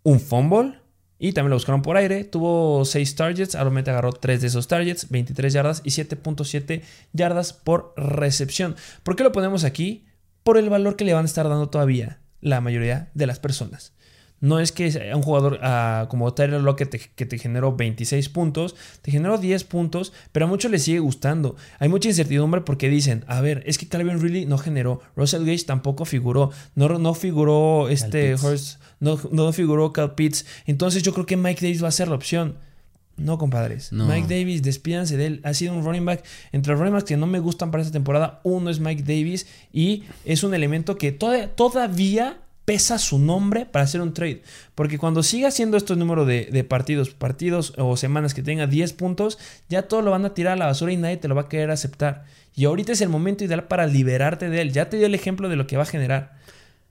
[0.03, 0.79] un fumble
[1.19, 2.23] y también lo buscaron por aire.
[2.23, 7.93] Tuvo 6 targets, realmente agarró 3 de esos targets, 23 yardas y 7.7 yardas por
[7.97, 8.77] recepción.
[9.03, 10.05] ¿Por qué lo ponemos aquí?
[10.43, 13.91] Por el valor que le van a estar dando todavía la mayoría de las personas.
[14.43, 18.75] No es que sea un jugador ah, como Tyler Lockett que te generó 26 puntos,
[19.01, 21.55] te generó 10 puntos, pero a muchos les sigue gustando.
[21.79, 25.63] Hay mucha incertidumbre porque dicen, a ver, es que Calvin Ridley no generó, Russell Gage
[25.63, 30.45] tampoco figuró, no, no figuró este Horst, no, no figuró Cal Pitts.
[30.65, 32.57] Entonces yo creo que Mike Davis va a ser la opción.
[33.15, 33.93] No, compadres.
[33.93, 35.41] Mike Davis, despídanse de él.
[35.45, 36.25] Ha sido un running back.
[36.51, 39.47] Entre los running backs que no me gustan para esta temporada, uno es Mike Davis
[39.71, 44.41] y es un elemento que todavía pesa su nombre para hacer un trade.
[44.75, 48.93] Porque cuando siga haciendo estos números de, de, partidos, partidos o semanas que tenga 10
[48.93, 49.39] puntos,
[49.69, 51.49] ya todo lo van a tirar a la basura y nadie te lo va a
[51.49, 52.25] querer aceptar.
[52.55, 54.71] Y ahorita es el momento ideal para liberarte de él.
[54.71, 56.42] Ya te dio el ejemplo de lo que va a generar.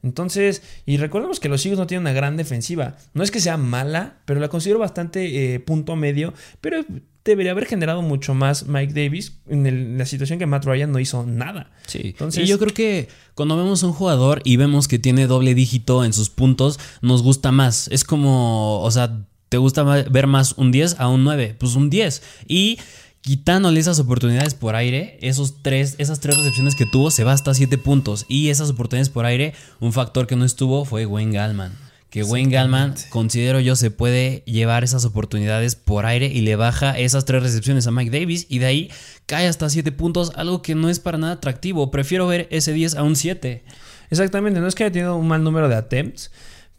[0.02, 2.96] Entonces, y recordemos que los Eagles no tienen una gran defensiva.
[3.14, 6.34] No es que sea mala, pero la considero bastante eh, punto medio.
[6.60, 6.84] Pero
[7.24, 11.24] debería haber generado mucho más Mike Davis en, la situación que Matt Ryan no hizo
[11.24, 11.70] nada.
[11.86, 12.00] Sí.
[12.04, 15.54] Entonces, y yo creo que cuando vemos a un jugador y vemos que tiene doble
[15.54, 17.88] dígito en sus puntos, nos gusta más.
[17.88, 21.56] Es como, o sea, ¿te gusta ver más un 10 a un 9?
[21.58, 22.22] Pues un 10.
[22.48, 22.78] Y
[23.22, 27.54] quitándole esas oportunidades por aire, esos tres, esas tres recepciones que tuvo, se va hasta
[27.54, 28.26] 7 puntos.
[28.28, 31.72] Y esas oportunidades por aire, un factor que no estuvo fue Wayne Gallman.
[32.10, 36.98] Que Wayne Gallman, considero yo, se puede llevar esas oportunidades por aire y le baja
[36.98, 38.90] esas tres recepciones a Mike Davis y de ahí
[39.24, 41.90] cae hasta 7 puntos, algo que no es para nada atractivo.
[41.90, 43.64] Prefiero ver ese 10 a un 7.
[44.10, 46.30] Exactamente, no es que haya tenido un mal número de attempts,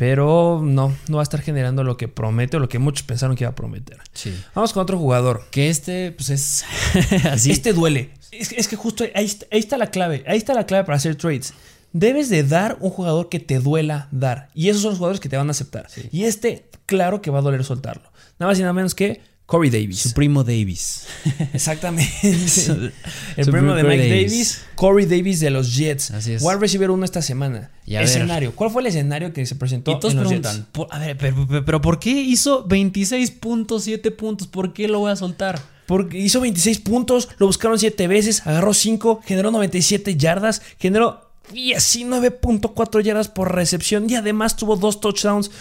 [0.04, 3.38] pero no, no va a estar generando lo que promete o lo que muchos pensaron
[3.38, 4.00] que iba a prometer.
[4.12, 4.38] Sí.
[4.54, 5.46] Vamos con otro jugador.
[5.50, 6.66] Que este, pues es
[7.24, 7.52] así.
[7.52, 8.10] Este duele.
[8.34, 10.26] Es, que justo ahí está, la clave.
[10.28, 11.54] Ahí está la clave para hacer trades.
[11.94, 14.50] Debes de dar un jugador que te duela dar.
[14.54, 15.88] Y esos son los jugadores que te van a aceptar.
[16.12, 18.12] Y este, claro que va a doler soltarlo.
[18.40, 20.00] Nada más y nada menos que Corey Davis.
[20.00, 21.06] Su primo Davis.
[21.54, 22.12] Exactamente.
[23.38, 24.64] el primo de Mike Davis.
[24.76, 26.12] Corey Davis de los Jets.
[26.12, 26.42] Así es.
[26.42, 27.70] Wide receiver uno esta semana.
[27.86, 28.56] escenario.
[28.56, 31.82] ¿Cuál fue el escenario que se presentó y todos en los preguntan, a ver, pero,
[31.82, 34.48] ¿por qué hizo 26.7 puntos?
[34.48, 35.62] ¿Por qué lo voy a soltar?
[35.86, 43.02] Porque hizo 26 puntos, lo buscaron 7 veces, agarró 5, generó 97 yardas, generó 19.4
[43.02, 45.52] yardas por recepción y además tuvo dos touchdowns.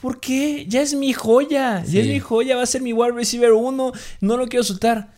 [0.00, 0.66] ¿Por qué?
[0.66, 1.84] Ya es mi joya.
[1.84, 2.56] Ya es mi joya.
[2.56, 3.92] Va a ser mi wide receiver 1.
[4.20, 5.12] No lo quiero soltar.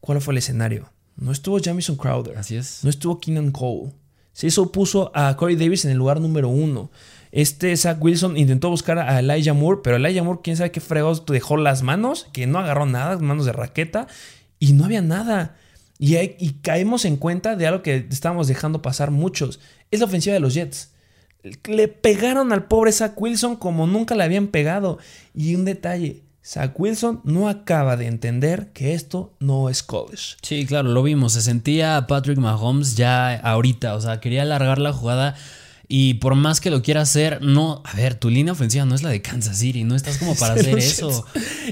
[0.00, 0.90] ¿Cuál fue el escenario?
[1.16, 2.36] No estuvo Jamison Crowder.
[2.36, 2.84] Así es.
[2.84, 3.92] No estuvo Keenan Cole.
[4.32, 6.90] Se hizo, puso a Corey Davis en el lugar número uno.
[7.30, 11.24] Este Zach Wilson intentó buscar a Elijah Moore, pero Elijah Moore, quién sabe qué fregados
[11.24, 14.06] dejó las manos, que no agarró nada, manos de raqueta,
[14.58, 15.56] y no había nada.
[15.98, 19.60] Y, y caemos en cuenta de algo que estábamos dejando pasar muchos.
[19.90, 20.91] Es la ofensiva de los Jets.
[21.64, 24.98] Le pegaron al pobre Zach Wilson como nunca le habían pegado.
[25.34, 30.36] Y un detalle, Zach Wilson no acaba de entender que esto no es college.
[30.42, 31.34] Sí, claro, lo vimos.
[31.34, 33.94] Se sentía Patrick Mahomes ya ahorita.
[33.94, 35.36] O sea, quería alargar la jugada.
[35.86, 37.82] Y por más que lo quiera hacer, no.
[37.84, 39.84] A ver, tu línea ofensiva no es la de Kansas City.
[39.84, 41.26] No estás como para hacer eso.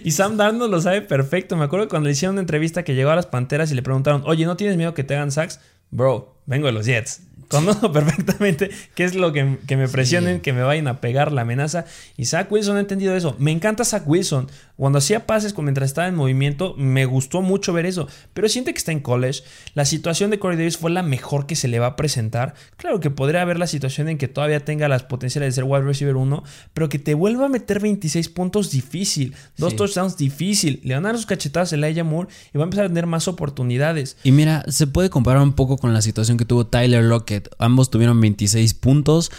[0.04, 1.56] Y Sam Darnold lo sabe perfecto.
[1.56, 4.22] Me acuerdo cuando le hicieron una entrevista que llegó a las panteras y le preguntaron:
[4.26, 5.58] Oye, ¿no tienes miedo que te hagan sacks?
[5.90, 7.22] Bro, vengo de los Jets.
[7.50, 11.84] Conozco perfectamente qué es lo que, me presionen, que me vayan a pegar la amenaza.
[12.16, 13.34] Y Zach Wilson ha entendido eso.
[13.40, 14.48] Me encanta Zach Wilson.
[14.80, 18.08] Cuando hacía pases mientras estaba en movimiento, me gustó mucho ver eso.
[18.32, 19.42] Pero siente que está en college.
[19.74, 22.54] La situación de Corey Davis fue la mejor que se le va a presentar.
[22.78, 25.82] Claro que podría haber la situación en que todavía tenga las potenciales de ser wide
[25.82, 29.34] receiver 1, pero que te vuelva a meter 26 puntos difícil.
[29.58, 30.80] Dos touchdowns difícil.
[30.82, 33.04] Le van a dar sus cachetadas a Elijah Moore y va a empezar a tener
[33.04, 34.16] más oportunidades.
[34.24, 37.90] Y mira, se puede comparar un poco con la situación que tuvo Tyler Lockett Ambos
[37.90, 39.30] tuvieron 26 puntos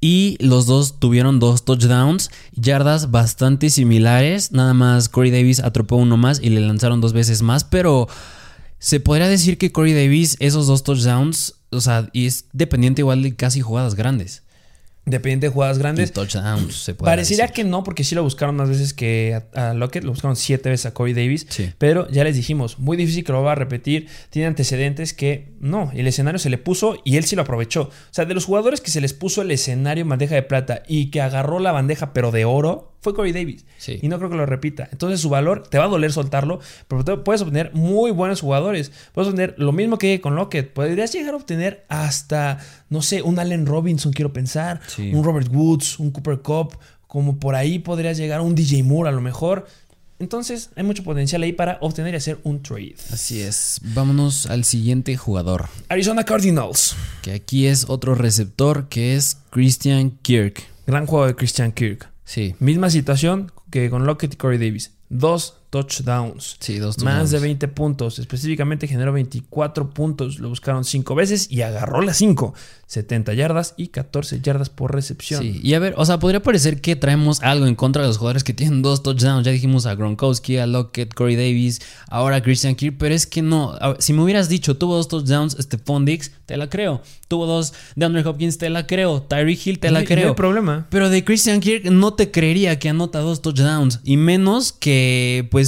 [0.00, 4.52] y los dos tuvieron dos touchdowns, yardas bastante similares.
[4.52, 8.08] Nada más Corey Davis atropó uno más y le lanzaron dos veces más, pero
[8.78, 13.22] se podría decir que Corey Davis, esos dos touchdowns, o sea, y es dependiente igual
[13.22, 14.42] de casi jugadas grandes.
[15.06, 16.12] Dependiente de jugadas grandes.
[16.12, 20.04] touchdowns, se puede Parecería que no, porque sí lo buscaron más veces que a, Lockett.
[20.04, 21.46] Lo buscaron siete veces a Corey Davis.
[21.78, 24.08] Pero ya les dijimos, muy difícil que lo va a repetir.
[24.28, 25.90] Tiene antecedentes que no.
[25.94, 27.84] El escenario se le puso y él sí lo aprovechó.
[27.84, 30.82] O sea, de los jugadores que se les puso el escenario en bandeja de plata
[30.86, 33.64] y que agarró la bandeja pero de oro, fue Corey Davis.
[34.00, 34.88] Y no creo que lo repita.
[34.92, 38.92] Entonces su valor te va a doler soltarlo, pero puedes obtener muy buenos jugadores.
[39.12, 40.72] Puedes obtener lo mismo que con Lockett.
[40.72, 45.98] Podrías llegar a obtener hasta, no sé, un Allen Robinson, quiero pensar, un Robert Woods,
[45.98, 46.76] un Cooper Cup.
[47.06, 49.66] Como por ahí podrías llegar a un DJ Moore a lo mejor.
[50.20, 52.94] Entonces hay mucho potencial ahí para obtener y hacer un trade.
[53.10, 53.80] Así es.
[53.82, 55.68] Vámonos al siguiente jugador.
[55.88, 56.94] Arizona Cardinals.
[57.22, 60.62] Que aquí es otro receptor que es Christian Kirk.
[60.86, 62.10] Gran juego de Christian Kirk.
[62.30, 62.54] Sí.
[62.60, 64.94] Misma situación que con Lockett y Corey Davis.
[65.08, 66.56] Dos touchdowns.
[66.60, 67.30] Sí, dos Más touchdowns.
[67.30, 68.18] de 20 puntos.
[68.18, 70.38] Específicamente generó 24 puntos.
[70.38, 72.54] Lo buscaron 5 veces y agarró las 5.
[72.86, 75.42] 70 yardas y 14 yardas por recepción.
[75.44, 78.18] Sí, y a ver, o sea, podría parecer que traemos algo en contra de los
[78.18, 79.46] jugadores que tienen dos touchdowns.
[79.46, 83.42] Ya dijimos a Gronkowski, a Lockett, Corey Davis, ahora a Christian Kirk, pero es que
[83.42, 83.78] no.
[83.80, 87.00] Ver, si me hubieras dicho, tuvo dos touchdowns, Stephon Diggs, te la creo.
[87.28, 89.22] Tuvo dos de Andrew Hopkins, te la creo.
[89.22, 90.34] Tyreek Hill, te No la hay- no hay creo.
[90.34, 90.88] problema.
[90.90, 94.00] Pero de Christian Kirk no te creería que anota dos touchdowns.
[94.02, 95.59] Y menos que, pues,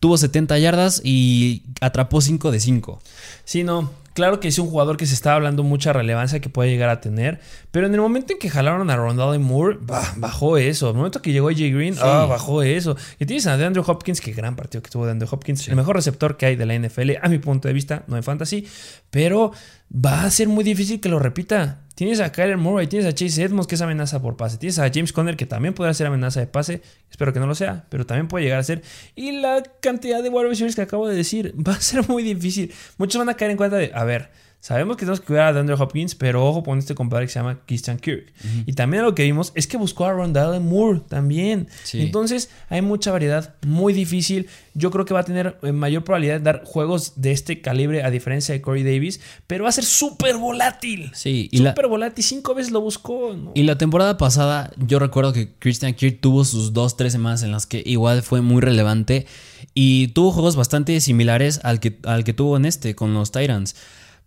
[0.00, 3.02] tuvo 70 yardas y atrapó 5 de 5.
[3.44, 3.90] Sí, no.
[4.14, 7.00] Claro que es un jugador que se está hablando mucha relevancia que puede llegar a
[7.00, 7.40] tener.
[7.72, 10.86] Pero en el momento en que jalaron a Rondale Moore, bah, bajó eso.
[10.86, 12.00] En el momento que llegó AJ Green, Sí.
[12.04, 12.96] ah, bajó eso.
[13.18, 15.66] Y tienes a DeAndre Hopkins, que gran partido que tuvo DeAndre Hopkins.
[15.66, 18.22] El mejor receptor que hay de la NFL, a mi punto de vista, no en
[18.22, 18.68] fantasy.
[19.10, 19.50] Pero
[19.92, 21.80] va a ser muy difícil que lo repita.
[21.94, 24.58] Tienes a Kyler Murray, tienes a Chase Edmonds, que es amenaza por pase.
[24.58, 26.82] Tienes a James Conner, que también podrá ser amenaza de pase.
[27.08, 28.82] Espero que no lo sea, pero también puede llegar a ser.
[29.14, 32.72] Y la cantidad de wide receivers que acabo de decir va a ser muy difícil.
[32.98, 34.30] Muchos van a caer en cuenta de, a ver,
[34.64, 37.38] sabemos que tenemos que cuidar a DeAndre Hopkins, pero ojo con este compadre que se
[37.38, 38.32] llama Christian Kirk.
[38.64, 41.68] Y también lo que vimos es que buscó a Rondale Moore también.
[41.82, 42.00] Sí.
[42.00, 44.48] Entonces hay mucha variedad, muy difícil.
[44.72, 48.04] Yo creo que va a tener eh, mayor probabilidad de dar juegos de este calibre
[48.04, 51.10] a diferencia de Corey Davis, pero va a ser súper volátil.
[51.12, 53.34] Sí, y Súper volátil, cinco veces lo buscó.
[53.34, 53.52] ¿no?
[53.54, 57.52] Y la temporada pasada, yo recuerdo que Christian Kirk tuvo sus dos, tres semanas en
[57.52, 59.26] las que igual fue muy relevante
[59.74, 63.74] y tuvo juegos bastante similares al que, al que tuvo en este con los Titans.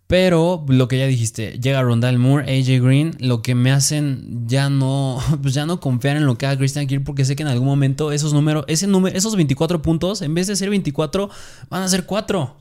[0.08, 4.70] Pero lo que ya dijiste, llega Rondal Moore, AJ Green, lo que me hacen ya
[4.70, 7.50] no, pues ya no confiar en lo que haga Christian Kirk porque sé que en
[7.50, 11.28] algún momento esos números, ese número, esos 24 puntos, en vez de ser 24,
[11.68, 12.56] van a ser 4.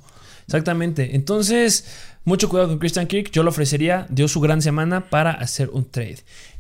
[0.46, 1.16] Exactamente.
[1.16, 1.86] Entonces,
[2.26, 3.32] mucho cuidado con Christian Kirk.
[3.32, 6.20] Yo lo ofrecería, dio su gran semana para hacer un trade.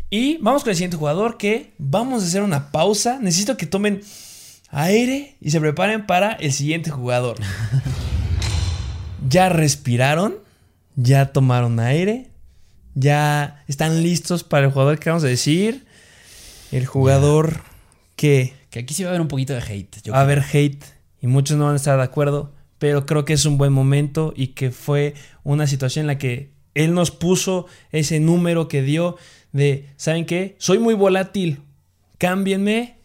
[0.09, 3.19] Y vamos con el siguiente jugador que vamos a hacer una pausa.
[3.21, 4.01] Necesito que tomen
[4.69, 7.37] aire y se preparen para el siguiente jugador.
[9.29, 10.46] ¿Ya respiraron?
[10.97, 12.31] ¿Ya tomaron aire?
[12.95, 15.85] ¿Ya están listos para el jugador que vamos a decir?
[16.71, 17.61] El jugador
[18.15, 20.01] que Que aquí sí va a haber un poquito de hate.
[20.03, 20.83] yo va a haber hate
[21.21, 24.33] y muchos no van a estar de acuerdo, pero creo que es un buen momento
[24.35, 29.17] y que fue una situación en la que él nos puso ese número que dio
[29.51, 30.55] de, ¿saben qué?
[30.57, 31.61] Soy muy volátil,
[32.17, 32.97] cámbienme.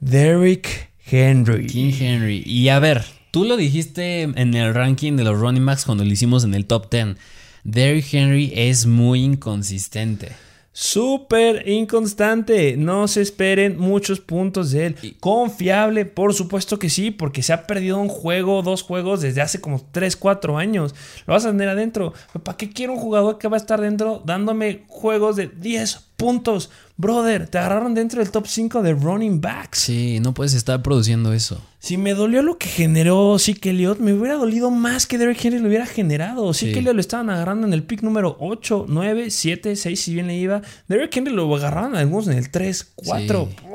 [0.00, 1.66] Derrick Henry.
[1.66, 2.42] King Henry.
[2.44, 6.10] Y a ver, tú lo dijiste en el ranking de los running backs cuando lo
[6.12, 7.16] hicimos en el top 10.
[7.64, 10.30] Derrick Henry es muy inconsistente.
[10.74, 12.76] Súper inconstante.
[12.78, 14.96] No se esperen muchos puntos de él.
[15.20, 19.60] Confiable, por supuesto que sí, porque se ha perdido un juego, dos juegos desde hace
[19.60, 20.94] como 3, 4 años.
[21.26, 22.14] Lo vas a tener adentro.
[22.42, 26.70] ¿Para qué quiero un jugador que va a estar dentro dándome juegos de 10 puntos?
[27.02, 29.80] Brother, te agarraron dentro del top 5 de running backs.
[29.80, 31.60] Sí, no puedes estar produciendo eso.
[31.80, 35.58] Si me dolió lo que generó Zeke Elliott, me hubiera dolido más que Derrick Henry
[35.58, 36.54] lo hubiera generado.
[36.54, 36.78] Zeke Sí.
[36.78, 40.36] Elliott lo estaban agarrando en el pick número 8, 9, 7, 6, si bien le
[40.36, 40.62] iba.
[40.86, 43.48] Derrick Henry lo agarraron algunos en el 3, 4.
[43.50, 43.66] Sí.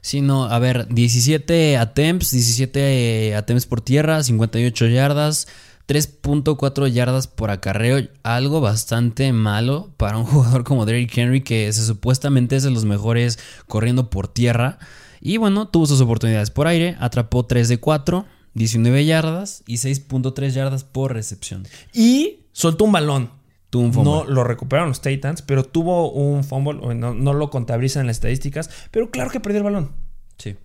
[0.00, 5.46] Sí, no, a ver, 17 attempts, 17 attempts por tierra, 58 yardas,
[5.86, 11.84] 3.4 yardas por acarreo, algo bastante malo para un jugador como Derrick Henry que se
[11.84, 14.78] supuestamente es de los mejores corriendo por tierra.
[15.20, 20.50] Y bueno, tuvo sus oportunidades por aire, atrapó 3 de 4, 19 yardas y 6.3
[20.50, 21.66] yardas por recepción.
[21.92, 23.30] Y soltó un balón.
[23.70, 24.12] Tuvo un fumble.
[24.12, 26.94] No lo recuperaron los Titans, pero tuvo un fumble.
[26.94, 29.92] No, no lo contabilizan en las estadísticas, pero claro que perdió el balón.
[30.38, 30.56] Sí.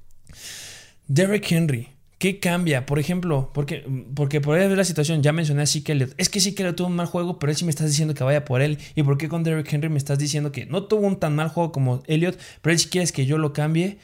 [1.08, 1.90] Derrick Henry.
[2.20, 2.86] ¿Qué cambia?
[2.86, 6.14] Por ejemplo, porque, porque por ahí ver la situación, ya mencioné a Zeke Elliott.
[6.18, 8.26] Es que Zeke Elliott tuvo un mal juego, pero él sí me estás diciendo que
[8.26, 8.78] vaya por él.
[8.94, 11.48] ¿Y por qué con Derrick Henry me estás diciendo que no tuvo un tan mal
[11.48, 14.00] juego como Elliott, pero él sí quieres que yo lo cambie?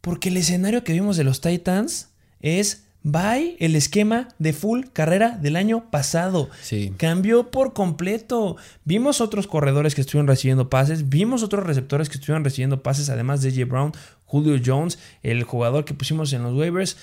[0.00, 2.08] Porque el escenario que vimos de los Titans
[2.40, 6.48] es bye el esquema de full carrera del año pasado.
[6.62, 6.94] Sí.
[6.96, 8.56] Cambió por completo.
[8.84, 13.42] Vimos otros corredores que estuvieron recibiendo pases, vimos otros receptores que estuvieron recibiendo pases, además
[13.42, 13.66] de J.
[13.66, 13.92] Brown,
[14.24, 16.96] Julio Jones, el jugador que pusimos en los waivers.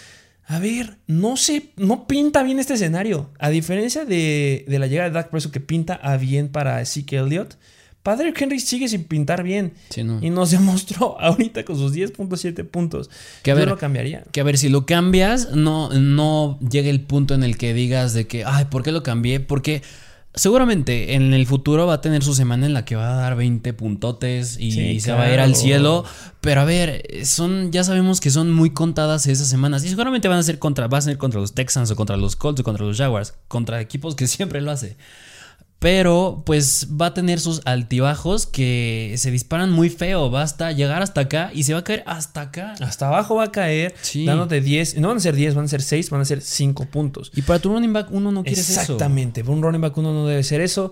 [0.49, 3.29] A ver, no se, no pinta bien este escenario.
[3.37, 7.17] A diferencia de, de la llegada de Dak Prescott que pinta a bien para Zeke
[7.17, 7.55] Elliott,
[8.01, 9.73] Padre Henry sigue sin pintar bien.
[9.89, 10.17] Sí, no.
[10.23, 13.11] Y nos demostró ahorita con sus 10.7 puntos.
[13.43, 14.23] Que a Yo ver, lo cambiaría.
[14.31, 18.15] Que a ver, si lo cambias, no, no llega el punto en el que digas
[18.15, 19.39] de que, ay, ¿por qué lo cambié?
[19.39, 19.83] Porque
[20.39, 23.35] seguramente en el futuro va a tener su semana en la que va a dar
[23.35, 26.05] 20 puntotes y Sí, se va a ir al cielo.
[26.39, 29.83] Pero a ver, son, ya sabemos que son muy contadas esas semanas.
[29.83, 32.37] Y seguramente van a ser contra, va a ser contra los Texans o contra los
[32.37, 34.95] Colts o contra los Jaguars, contra equipos que siempre lo hace.
[35.79, 40.29] Pero pues va a tener sus altibajos que se disparan muy feo.
[40.29, 42.75] Va hasta llegar hasta acá y se va a caer hasta acá.
[42.81, 44.25] Hasta abajo va a caer, Sí.
[44.25, 44.97] dándote 10.
[44.97, 47.31] No van a ser 10, van a ser 6, van a ser 5 puntos.
[47.33, 48.73] Y para tu running back uno no quiere eso.
[48.81, 50.91] Exactamente, para un running back uno no debe ser eso.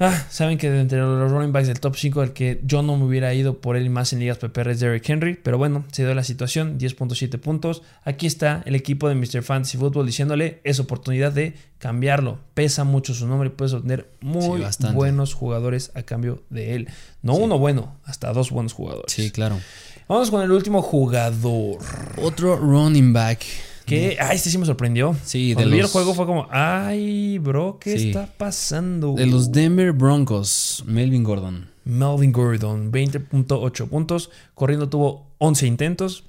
[0.00, 2.96] Ah, saben que de entre los running backs del top 5, el que yo no
[2.96, 6.04] me hubiera ido por él más en ligas PPR es Derrick Henry, pero bueno, se
[6.04, 7.82] dio la situación, 10.7 puntos.
[8.04, 9.42] Aquí está el equipo de Mr.
[9.42, 12.38] Fantasy Football diciéndole, es oportunidad de cambiarlo.
[12.54, 16.88] Pesa mucho su nombre y puedes obtener muy Sí, buenos jugadores a cambio de él.
[17.22, 19.12] No uno bueno, hasta dos buenos jugadores.
[19.12, 19.58] Sí, claro.
[20.06, 21.78] Vamos con el último jugador.
[22.22, 23.44] Otro running back.
[23.88, 25.16] Que, ay, este sí me sorprendió.
[25.24, 28.08] Sí, de Cuando el los- juego fue como, ay, bro, ¿qué Sí.
[28.08, 29.14] está pasando?
[29.14, 31.68] De los Denver Broncos, Melvin Gordon.
[31.84, 34.30] Melvin Gordon, 20.8 puntos.
[34.54, 36.24] Corriendo tuvo 11 intentos.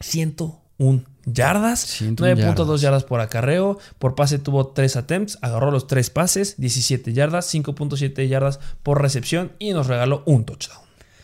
[0.00, 1.80] 101 yardas.
[1.80, 2.80] 101 9.2 yardas.
[2.80, 3.78] yardas por acarreo.
[3.98, 5.38] Por pase tuvo 3 attempts.
[5.42, 6.54] Agarró los 3 pases.
[6.58, 7.46] 17 yardas.
[7.52, 9.52] 5.7 yardas por recepción.
[9.58, 10.80] Y nos regaló un touchdown.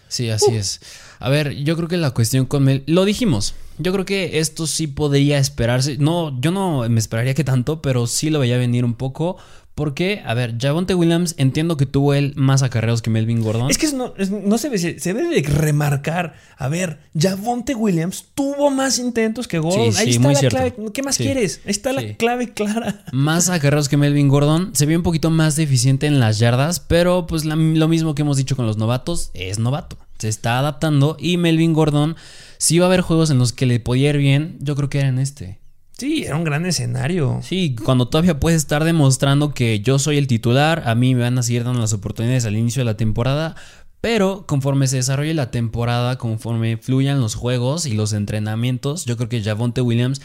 [0.09, 0.80] Sí, así es.
[1.19, 2.83] A ver, yo creo que la cuestión con Mel.
[2.87, 3.55] Lo dijimos.
[3.79, 5.97] Yo creo que esto sí podría esperarse.
[5.99, 9.37] No, yo no me esperaría que tanto, pero sí lo veía venir un poco.
[9.75, 13.68] Porque, a ver, Javonte Williams, entiendo que tuvo él más acarreos que Melvin Gordon.
[13.70, 16.35] Es que no, es- no se, debe, se debe de remarcar.
[16.57, 19.93] A ver, Javonte Williams tuvo más intentos que Gordon.
[19.93, 20.57] Sí, Ahí sí, está muy la cierto.
[20.59, 20.75] clave.
[20.93, 21.25] ¿Qué más Sí.
[21.25, 21.61] quieres?
[21.64, 23.05] Ahí está la clave clara.
[23.12, 24.70] Más acarreos que Melvin Gordon.
[24.75, 28.22] Se vio un poquito más deficiente en las yardas, pero pues la- lo mismo que
[28.22, 29.99] hemos dicho con los novatos, es novato.
[30.18, 32.14] Se está adaptando y Melvin Gordon,
[32.59, 35.01] si iba a haber juegos en los que le podía ir bien, yo creo que
[35.01, 35.59] era en este.
[35.97, 37.41] Sí, era un gran escenario.
[37.43, 41.39] Sí, cuando todavía puedes estar demostrando que yo soy el titular, a mí me van
[41.39, 43.55] a seguir dando las oportunidades al inicio de la temporada,
[44.01, 49.29] pero conforme se desarrolle la temporada, conforme fluyan los juegos y los entrenamientos, yo creo
[49.29, 50.21] que Javonte Williams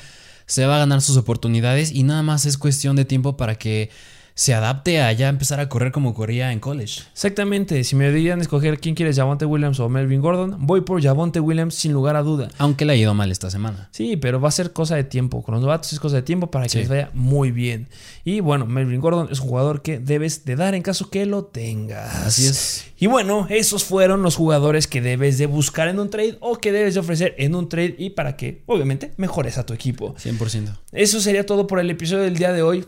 [0.47, 3.91] se va a ganar sus oportunidades y nada más es cuestión de tiempo para que
[4.39, 7.01] se adapte a ya empezar a correr como corría en college.
[7.11, 11.41] Exactamente, si me dirían escoger quién quieres, Javonte Williams o Melvin Gordon, voy por Javonte
[11.41, 12.47] Williams sin lugar a duda.
[12.57, 13.89] Aunque le ha ido mal esta semana.
[13.91, 15.43] Sí, pero va a ser cosa de tiempo.
[15.43, 16.77] Con los novatos es cosa de tiempo para que Sí.
[16.79, 17.89] les vaya muy bien.
[18.23, 21.43] Y bueno, Melvin Gordon es un jugador que debes de dar en caso que lo
[21.43, 22.15] tengas.
[22.25, 22.85] Así es.
[22.97, 26.71] Y bueno, esos fueron los jugadores que debes de buscar en un trade o que
[26.71, 30.15] debes de ofrecer en un trade y para que, obviamente, mejores a tu equipo.
[30.17, 30.77] 100%.
[30.93, 32.85] Eso sería todo por el episodio del día de hoy.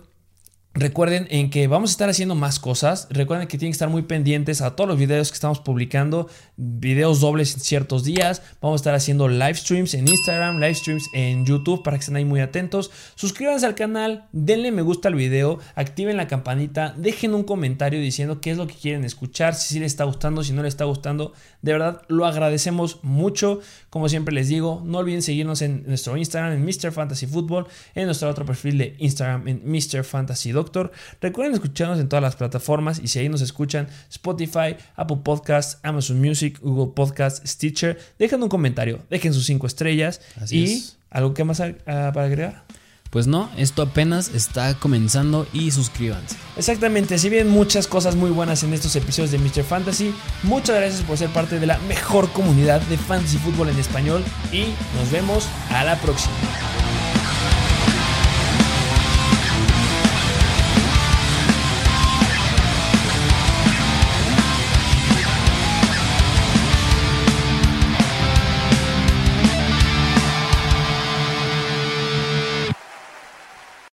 [0.73, 3.07] Recuerden en que vamos a estar haciendo más cosas.
[3.09, 6.29] Recuerden que tienen que estar muy pendientes a todos los videos que estamos publicando.
[6.55, 8.41] Videos dobles en ciertos días.
[8.61, 12.15] Vamos a estar haciendo live streams en Instagram, live streams en YouTube para que estén
[12.15, 12.89] ahí muy atentos.
[13.15, 18.39] Suscríbanse al canal, denle me gusta al video, activen la campanita, dejen un comentario diciendo
[18.39, 20.85] qué es lo que quieren escuchar, si sí les está gustando, si no les está
[20.85, 21.33] gustando.
[21.61, 23.59] De verdad lo agradecemos mucho.
[23.89, 26.93] Como siempre les digo, no olviden seguirnos en nuestro Instagram en Mr.
[26.93, 30.05] Fantasy Football, en nuestro otro perfil de Instagram en Mr.
[30.05, 30.91] Fantasy Doctor.
[31.19, 36.19] Recuerden escucharnos en todas las plataformas y si ahí nos escuchan Spotify, Apple Podcasts, Amazon
[36.19, 40.97] Music, Google Podcasts, Stitcher, dejen un comentario, dejen sus cinco estrellas Así y es.
[41.09, 42.63] algo que más ah, para agregar.
[43.11, 46.37] Pues no, esto apenas está comenzando y suscríbanse.
[46.55, 49.63] Exactamente, si bien muchas cosas muy buenas en estos episodios de Mr.
[49.63, 54.23] Fantasy, muchas gracias por ser parte de la mejor comunidad de fantasy fútbol en español
[54.53, 56.33] y nos vemos a la próxima.